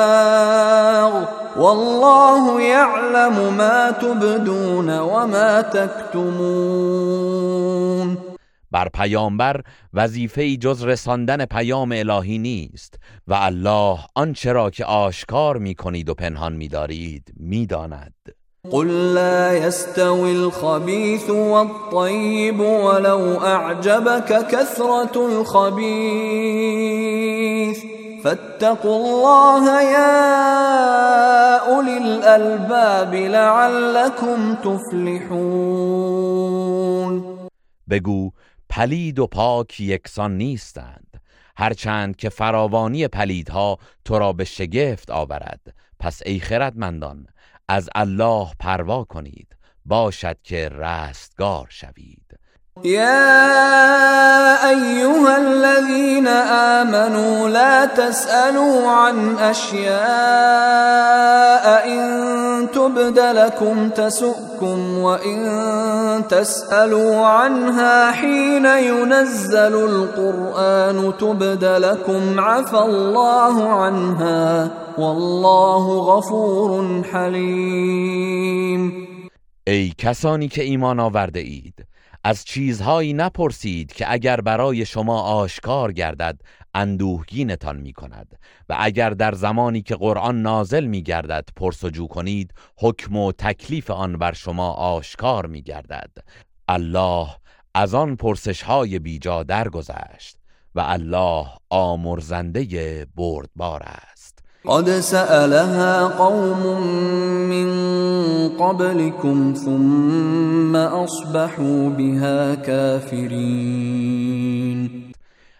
[1.57, 7.13] والله يعلم ما تبدون وما تكتمون
[8.71, 9.61] بر پیامبر
[9.93, 16.13] وظیفه جز رساندن پیام الهی نیست و الله آنچه را که آشکار می کنید و
[16.13, 18.13] پنهان می دارید می داند.
[18.71, 25.83] قل لا يستوي الخبيث والطيب ولو أعجبك كثرة الخبيث
[28.23, 35.63] فاتقوا الله يا أولي الألباب لعلكم تفلحون
[37.87, 38.31] بگو
[38.69, 41.21] پلید و پاک یکسان نیستند.
[41.57, 45.73] هرچند که فراوانی پلیدها تو را به شگفت آورد.
[45.99, 47.27] پس ای خردمندان
[47.67, 49.55] از الله پروا کنید.
[49.85, 52.22] باشد که رستگار شوید.
[52.81, 56.27] يا أيها الذين
[56.81, 59.93] آمنوا لا تسألوا عن أشياء
[61.87, 65.41] إن تبد لكم تسؤكم وإن
[66.29, 78.93] تسألوا عنها حين ينزل القرآن تبد لكم عفى الله عنها والله غفور حليم.
[79.67, 81.92] ای کسانی که ایمان آورده اید
[82.23, 86.41] از چیزهایی نپرسید که اگر برای شما آشکار گردد
[86.73, 88.39] اندوهگینتان می کند
[88.69, 94.17] و اگر در زمانی که قرآن نازل می گردد پرسجو کنید حکم و تکلیف آن
[94.17, 96.11] بر شما آشکار می گردد
[96.67, 97.27] الله
[97.75, 100.37] از آن پرسش های بیجا درگذشت
[100.75, 104.12] و الله آمرزنده بردبار است.
[104.65, 106.81] قد سألها قوم
[107.49, 107.69] من
[108.49, 114.33] قبلكم ثم أصبحوا بها كافرين.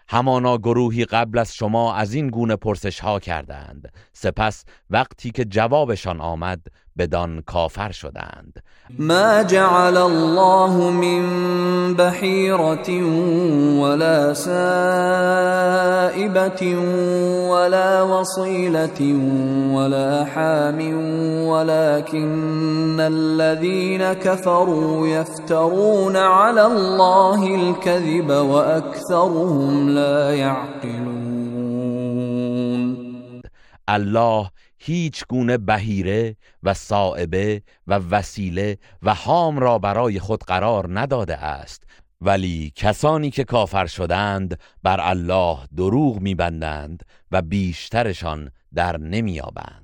[0.08, 3.92] همانا گروهی قبل از شما از این گونه پرسش ها کردند.
[4.12, 6.60] سپس وقتی که جوابشان آمد
[6.96, 8.62] بدان کافر شدند.
[8.98, 11.24] ما جعل الله من
[11.94, 12.90] بحيرة
[13.80, 15.64] ولا سائبة
[17.50, 19.00] ولا وصيلة
[19.74, 20.80] ولا حام
[21.48, 31.14] ولكن الذين كفروا يفترون على الله الكذب وأكثرهم لا يعقلون
[33.88, 34.50] الله
[34.86, 41.84] هیچ گونه بهیره و صائبه و وسیله و حام را برای خود قرار نداده است.
[42.20, 47.02] ولی کسانی که کافر شدند بر الله دروغ میبندند
[47.32, 49.83] و بیشترشان در نمیابند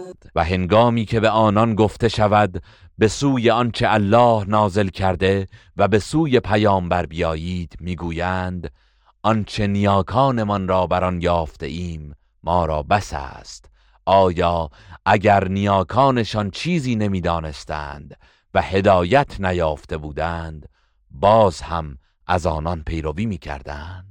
[0.35, 2.63] و هنگامی که به آنان گفته شود
[2.97, 5.47] به سوی آنچه الله نازل کرده
[5.77, 8.71] و به سوی پیامبر بیایید می‌گویند
[9.23, 13.71] آنچه نیاکانمان را بر آن یافته ایم ما را بس است.
[14.05, 14.69] آیا
[15.05, 18.17] اگر نیاکانشان چیزی نمی‌دانستند
[18.53, 20.69] و هدایت نیافته بودند
[21.11, 21.97] باز هم
[22.27, 24.10] از آنان پیروی می‌کردند؟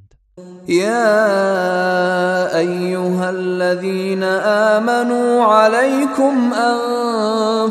[0.71, 4.23] يا أيها الذين
[4.79, 6.53] آمنوا عليكم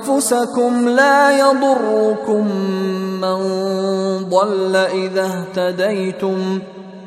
[0.04, 2.56] أنفسكم لا يضركم
[3.24, 3.40] من
[4.30, 6.60] ضل إذا اهتديتم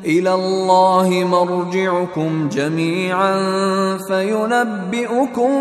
[0.05, 3.37] إلى الله مرجعكم جميعا
[4.07, 5.51] فينبئكم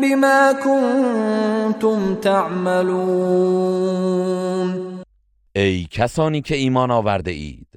[0.00, 3.68] بما كنتم تعملون.
[5.56, 7.67] ای کسانی که ایمان آورده اید.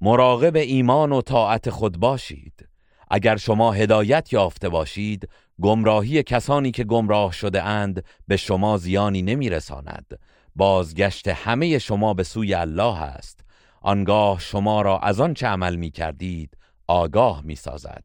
[0.00, 2.68] مراقب ایمان و طاعت خود باشید.
[3.10, 5.28] اگر شما هدایت یافته باشید
[5.60, 10.18] گمراهی کسانی که گمراه شده اند به شما زیانی نمیرساند.
[10.56, 13.40] بازگشت همه شما به سوی الله است.
[13.82, 16.56] آنگاه شما را از آن چه عمل می کردید
[16.86, 18.04] آگاه می سازد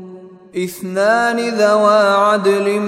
[0.55, 2.79] اثنان ذوى عدل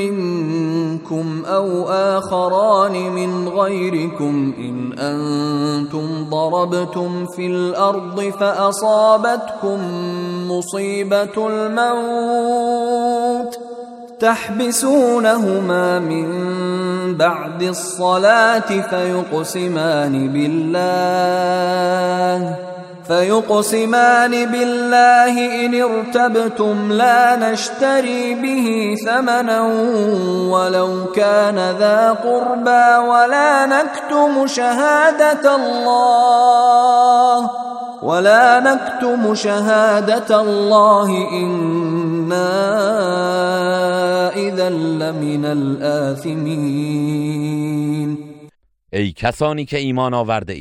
[0.00, 9.78] منكم أو آخران من غيركم إن أنتم ضربتم في الأرض فأصابتكم
[10.50, 13.58] مصيبة الموت
[14.20, 16.26] تحبسونهما من
[17.16, 20.72] بعد الصلاة فيقسمان بالله
[23.08, 29.60] فيقسمان بالله إن ارتبتم لا نشتري به ثمنا
[30.52, 37.50] ولو كان ذا قربى ولا نكتم شهادة الله
[38.02, 42.52] ولا نكتم شهادة الله إنا
[44.36, 47.12] إذا لمن الآثمين.
[48.92, 50.54] ای کسانی که آورده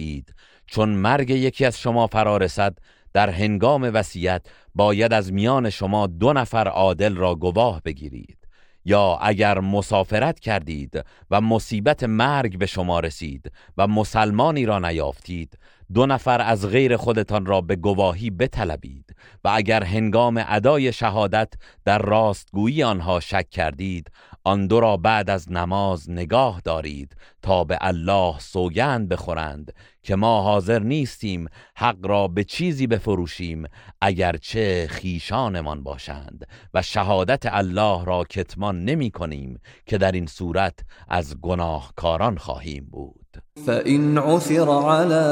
[0.72, 2.78] چون مرگ یکی از شما فرا رسد
[3.14, 4.42] در هنگام وصیت
[4.76, 8.38] باید از میان شما دو نفر عادل را گواه بگیرید.
[8.86, 15.58] یا اگر مسافرت کردید و مصیبت مرگ به شما رسید و مسلمانی را نیافتید
[15.94, 21.54] دو نفر از غیر خودتان را به گواهی بطلبید و اگر هنگام ادای شهادت
[21.86, 24.12] در راستگویی آنها شک کردید
[24.44, 29.74] آن دو را بعد از نماز نگاه دارید تا به الله سوگند بخورند.
[30.04, 33.66] که ما حاضر نیستیم حق را به چیزی بفروشیم
[34.02, 36.48] اگرچه خیشانمان باشند.
[36.74, 43.22] و شهادت الله را کتمان نمی کنیم که در این صورت از گناهکاران خواهیم بود.
[43.66, 45.24] فإن عثر على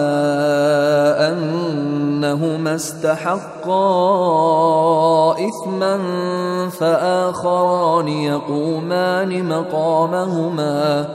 [1.32, 3.80] أنهما استحقا
[5.34, 6.00] إثما
[6.70, 11.06] فآخران يقومان مقامهما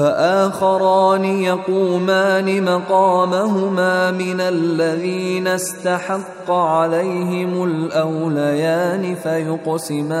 [0.00, 10.20] فآخران يقومان مقامهما من الذين استحق عليهم الأوليان فيقسمان.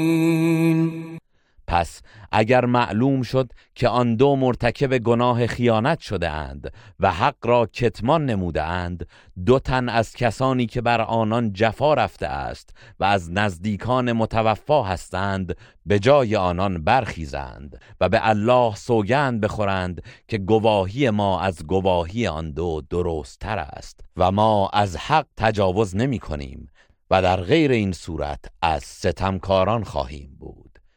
[1.71, 7.65] پس اگر معلوم شد که آن دو مرتکب گناه خیانت شده اند و حق را
[7.65, 9.07] کتمان نموده اند
[9.45, 15.55] دو تن از کسانی که بر آنان جفا رفته است و از نزدیکان متوفا هستند
[15.85, 22.51] به جای آنان برخیزند و به الله سوگند بخورند که گواهی ما از گواهی آن
[22.51, 26.67] دو درست تر است و ما از حق تجاوز نمی کنیم
[27.11, 30.60] و در غیر این صورت از ستمکاران خواهیم بود.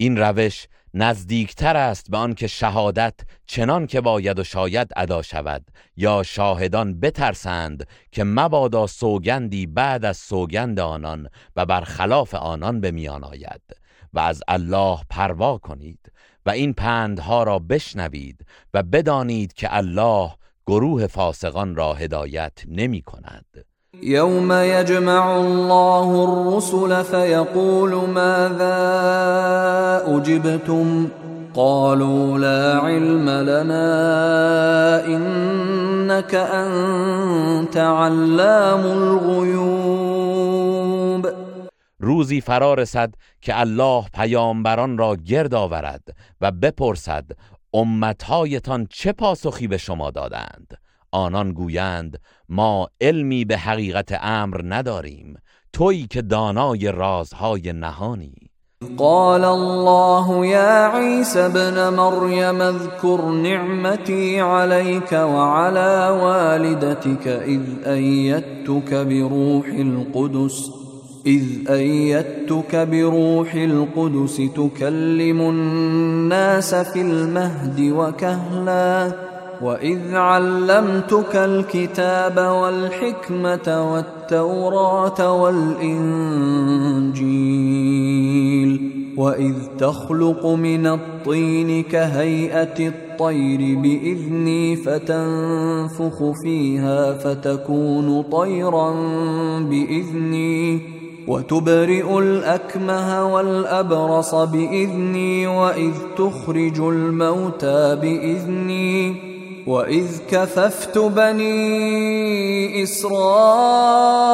[0.00, 3.14] این روش نزدیکتر است به آنکه شهادت
[3.46, 10.16] چنان که باید و شاید ادا شود یا شاهدان بترسند که مبادا سوگندی بعد از
[10.16, 13.62] سوگند آنان و برخلاف آنان به میان آید
[14.12, 16.12] و از الله پروا کنید
[16.46, 20.32] و این پندها را بشنوید و بدانید که الله
[20.66, 23.67] گروه فاسقان را هدایت نمی کند.
[24.02, 28.76] يوم يجمع الله الرسل فيقول ماذا
[30.06, 31.08] أجبتم؟
[31.54, 40.08] قالوا لا علم لنا إنك أنت علام الغيوب.
[42.00, 46.02] روزی فرا رسد که الله پیامبران را گرد آورد
[46.40, 47.24] و بپرسد
[47.74, 50.78] امتهایتان چه پاسخی به شما دادند؟
[51.10, 52.18] آنان گویند
[52.48, 55.36] ما علمی به حقیقت امر نداریم
[55.72, 58.34] تویی که دانای رازهای نهانی.
[58.96, 70.70] قال الله يا عيسى ابن مريم اذكر نعمتي عليك وعلى والدتك إذ أيدتك بروح القدس
[71.26, 79.27] إذ أيدتك بروح القدس تكلم الناس في المهد وكهلاً
[79.62, 87.18] واذ علمتك الكتاب والحكمه والتوراه والانجيل
[89.16, 98.90] واذ تخلق من الطين كهيئه الطير باذني فتنفخ فيها فتكون طيرا
[99.60, 100.80] باذني
[101.28, 109.37] وتبرئ الاكمه والابرص باذني واذ تخرج الموتى باذني
[109.68, 114.24] وإذ كففت بني إسرائيل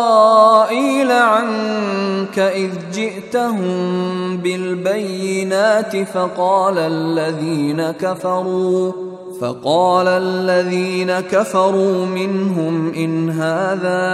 [1.11, 8.93] عنك إذ جئتهم بالبينات فقال الذين كفروا
[9.40, 14.05] فقال الذين كفروا منهم إن هذا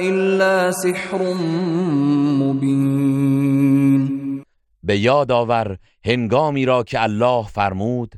[0.00, 1.34] إلا سحر
[2.42, 4.08] مبين.
[4.82, 8.14] به یاد آور هنگامی را که الله فرمود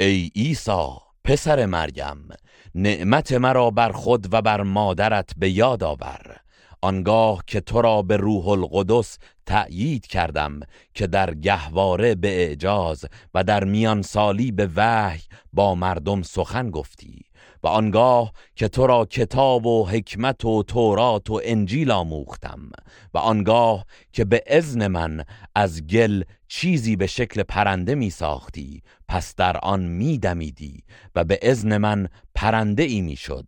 [0.00, 1.11] ای عیسی.
[1.24, 2.28] پسر مریم
[2.74, 6.36] نعمت مرا بر خود و بر مادرت به یاد آور.
[6.80, 10.60] آنگاه که تو را به روح القدس تأیید کردم
[10.94, 13.04] که در گهواره به اعجاز
[13.34, 15.20] و در میان سالی به وحی
[15.52, 17.24] با مردم سخن گفتی.
[17.62, 22.70] و آنگاه که تو را کتاب و حکمت و تورات و انجیل آموختم
[23.14, 25.24] و آنگاه که به ازن من
[25.54, 30.82] از گل چیزی به شکل پرنده می ساختی پس در آن می دمیدی
[31.14, 33.46] و به ازن من پرنده ای می شد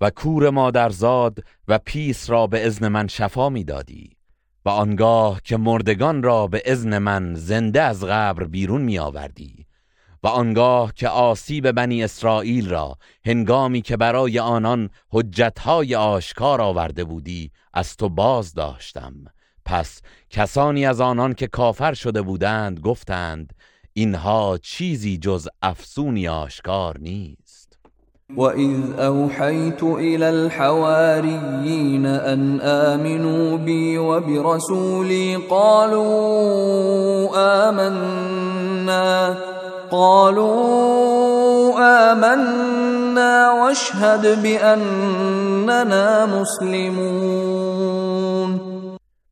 [0.00, 4.10] و کور مادرزاد و پیس را به ازن من شفا می دادی
[4.64, 9.67] و آنگاه که مردگان را به ازن من زنده از قبر بیرون می آوردی
[10.22, 12.96] و آنگاه که آسیب بنی اسرائیل را
[13.26, 19.12] هنگامی که برای آنان حجتهای آشکار آورده بودی از تو باز داشتم.
[19.64, 23.52] پس کسانی از آنان که کافر شده بودند گفتند
[23.92, 27.78] اینها چیزی جز افسونی آشکار نیست.
[28.36, 37.28] وَإِذْ أَوْحَيْتُ إِلَى الْحَوَارِيِّينَ أَنْ آمِنُوا بِي وَبِرَسُولِي قَالُوا
[37.68, 39.57] آمَنَّا.
[39.90, 41.72] قالوا
[42.12, 47.78] آمنا واشهد بأننا مسلمون.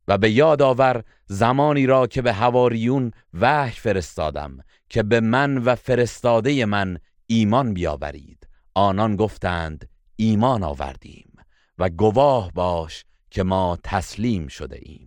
[0.07, 3.11] و به یاد آور زمانی را که به هواریون
[3.41, 4.57] وحی فرستادم
[4.89, 6.97] که به من و فرستاده من
[7.27, 8.47] ایمان بیاورید.
[8.73, 11.33] آنان گفتند ایمان آوردیم
[11.77, 15.06] و گواه باش که ما تسلیم شده ایم.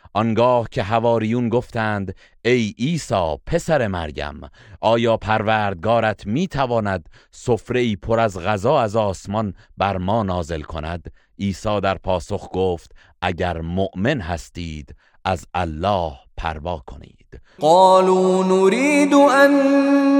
[0.13, 2.15] آنگاه که هواریون گفتند
[2.45, 4.41] ای عیسی پسر مریم
[4.81, 11.95] آیا پروردگارت می‌تواند سفره پر از غذا از آسمان بر ما نازل کند؟ عیسی در
[11.95, 17.41] پاسخ گفت اگر مؤمن هستید از الله پروا کنید.
[17.59, 19.51] قالوا نريد أن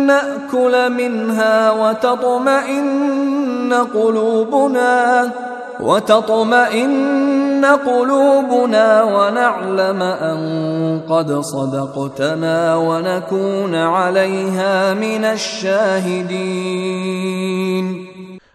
[0.06, 5.32] نأكل منها وتطمئن قلوبنا
[5.80, 16.32] وتطمئن قلوبنا ونعلم أن قد صدقتنا ونكون عليها من الشاهدين.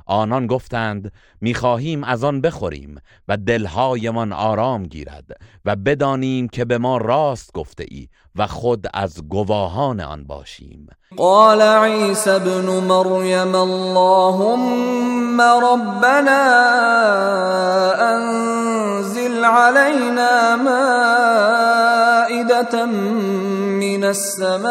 [0.06, 5.24] آنان گفتند می‌خواهیم از آن بخوریم و دلهایمان آرام گیرد
[5.64, 10.88] و بدانیم که به ما راست گفته ای و خود از گواهان آن باشیم.
[11.16, 16.42] قال عيسى ابن مريم اللهم ربنا
[18.14, 21.66] أنزل علينا مائدة
[22.86, 24.66] من السماء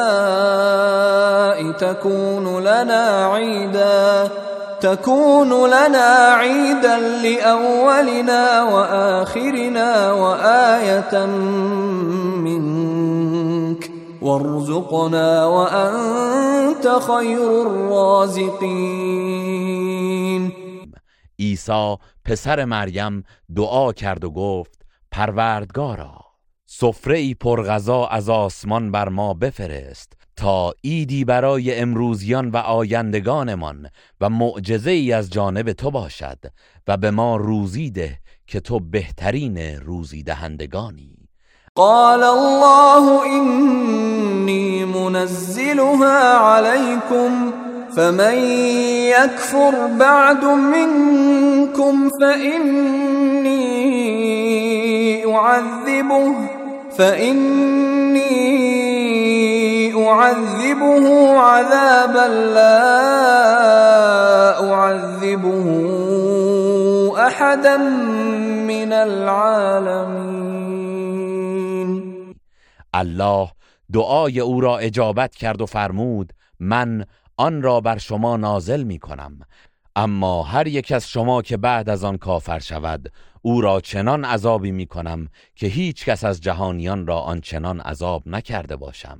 [1.72, 4.32] تكون لنا عيدا
[4.86, 11.26] تكون لنا عيدا لأولنا وآخرنا وآية
[12.46, 13.92] منك.
[14.22, 18.82] وارزقنا وأنت خير الرازقين.
[21.40, 21.96] عیسی
[22.26, 23.24] پسر مریم
[23.56, 26.26] دعا کرد و گفت پروردگارا
[26.66, 30.25] سفره ای پرغذا از آسمان بر ما بفرست.
[30.38, 33.90] تا ایدی برای امروزیان و آیندگانمان
[34.22, 36.40] و معجزه ای از جانب تو باشد
[36.88, 41.16] و به ما روزی ده که تو بهترین روزی دهندگانی
[41.76, 47.54] قال الله إني منزلها عليكم
[47.96, 48.38] فمن
[49.12, 53.66] يكفر بعد منكم فإني
[55.36, 56.36] أعذبه
[56.98, 58.95] فإني
[60.08, 61.06] أعذبه
[61.40, 62.86] عذابا لا
[64.74, 65.68] أعذبه
[67.28, 67.78] أحدا
[68.68, 70.46] من العالمين
[72.94, 73.52] الله
[73.94, 77.06] دعای او را اجابت کرد و فرمود من
[77.38, 79.40] آن را بر شما نازل می کنم.
[79.96, 83.12] اما هر یک از شما که بعد از آن کافر شود
[83.42, 88.76] او را چنان عذابی می کنم که هیچ کس از جهانیان را آنچنان عذاب نکرده
[88.76, 89.20] باشم.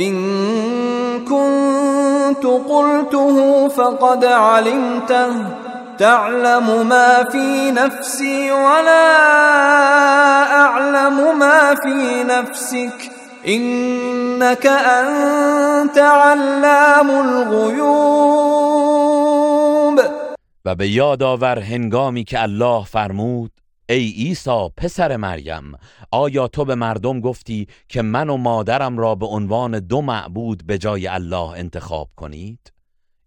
[0.00, 0.14] إن
[1.24, 5.32] كنت قلته فقد علمته.
[5.98, 9.16] تعلم ما في نفسي ولا
[10.52, 13.10] أعلم ما في نفسك.
[13.48, 18.20] إنك أنت علام الغيوب.
[20.64, 23.50] و به یاد آور هنگامی که الله فرمود
[23.90, 25.72] ای عیسی پسر مریم
[26.10, 30.78] آیا تو به مردم گفتی که من و مادرم را به عنوان دو معبود به
[30.78, 32.72] جای الله انتخاب کنید؟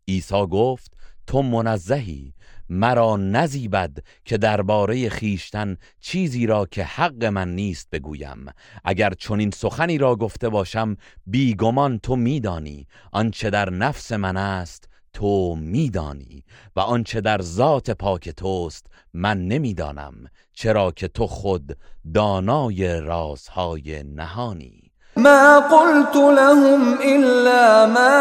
[0.08, 0.94] عیسی گفت
[1.28, 2.34] تو منزهی
[2.70, 8.46] مرا نزیبد که درباره خیشتن چیزی را که حق من نیست بگویم.
[8.84, 15.56] اگر چنین سخنی را گفته باشم بیگمان تو میدانی آنچه در نفس من است تو
[15.56, 16.44] میدانی
[16.76, 20.14] و آنچه در ذات پاک توست من نمی‌دانم
[20.54, 21.78] چرا که تو خود
[22.14, 24.84] دانای رازهای نهانی.
[25.18, 28.14] ما قلت لهم إلا ما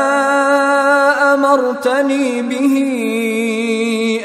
[1.35, 2.75] أمرتني به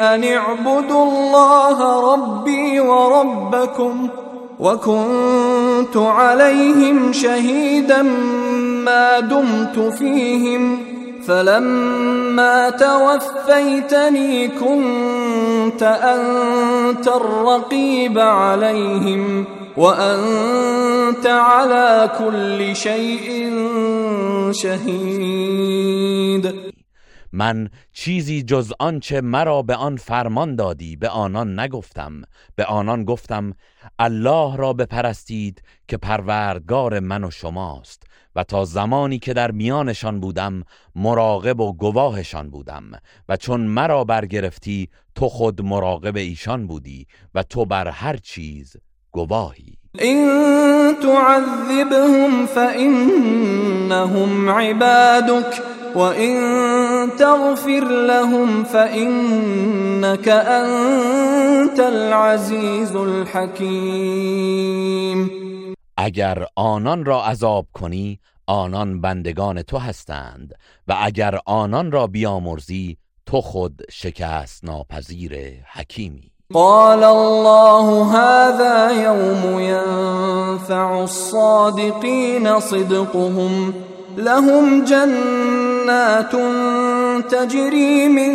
[0.01, 4.09] أن اعبدوا الله ربي وربكم
[4.59, 8.01] وكنت عليهم شهيدا
[8.85, 10.86] ما دمت فيهم.
[11.27, 19.47] فلما توفيتني كنت أنت الرقيب عليهم
[19.77, 23.51] وأنت على كل شيء
[24.51, 26.53] شهيد.
[27.33, 32.21] من چیزی جز آنچه مرا به آن فرمان دادی به آنان نگفتم.
[32.55, 33.53] به آنان گفتم
[33.99, 38.06] الله را بپرستید که پروردگار من و شماست.
[38.37, 40.63] و تا زمانی که در میانشان بودم
[40.95, 42.83] مراقب و گواهشان بودم
[43.29, 48.75] و چون مرا برگرفتی تو خود مراقب ایشان بودی و تو بر هر چیز
[49.11, 49.77] گواهی.
[50.01, 50.17] إن
[51.01, 55.61] تعذبهم فإنهم عبادك
[55.95, 56.35] وإن
[57.19, 64.37] تغفر لهم فإنك أنت العزيز الحكيم
[65.97, 70.53] اگر آنان را عذاب کنی آنان بندگان تو هستند
[70.87, 75.33] و اگر آنان را بیامرزی تو خود شکست ناپذیر
[75.73, 76.31] حکیمی.
[76.53, 83.73] قال الله هذا يوم ينفع الصادقين صدقهم
[84.17, 86.35] لهم جنات
[87.21, 88.33] تجري من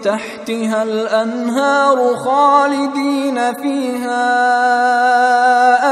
[0.00, 4.26] تحتها الأنهار خالدين فيها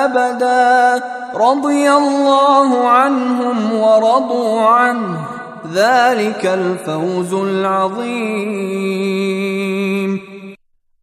[0.05, 1.05] أبدا
[1.35, 5.41] رضي الله عنهم ورضوا عنه.
[5.73, 8.91] ذلك الفوز العظيم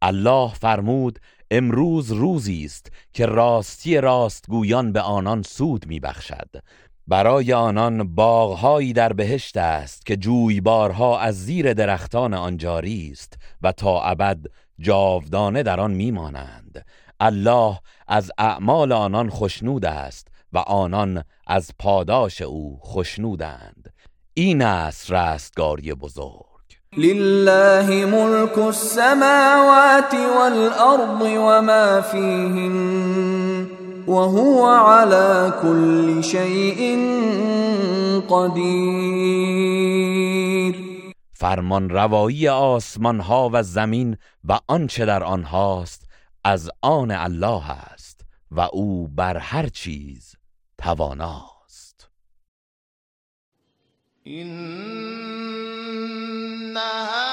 [0.01, 1.19] الله فرمود
[1.51, 6.49] امروز روزی است که راستی راستگویان به آنان سود میبخشد.
[7.07, 13.71] برای آنان باغهایی در بهشت است که جویبارها از زیر درختان آن جاری است و
[13.71, 14.37] تا ابد
[14.79, 16.85] جاودانه در آن میمانند.
[17.19, 23.93] الله از اعمال آنان خشنود است و آنان از پاداش او خشنودند.
[24.33, 26.47] این است رستگاری بزرگ.
[26.97, 33.76] لله ملك السماوات والأرض وما فيهن
[34.07, 36.97] وهو على كل شيء
[38.29, 39.67] قدير.
[41.33, 46.09] فرمان روایی آسمان ها و زمین و آنچه در آنهاست
[46.43, 48.21] از آن الله است
[48.51, 50.35] و او بر هر چیز
[50.77, 51.57] تواناست.
[56.77, 57.26] هذا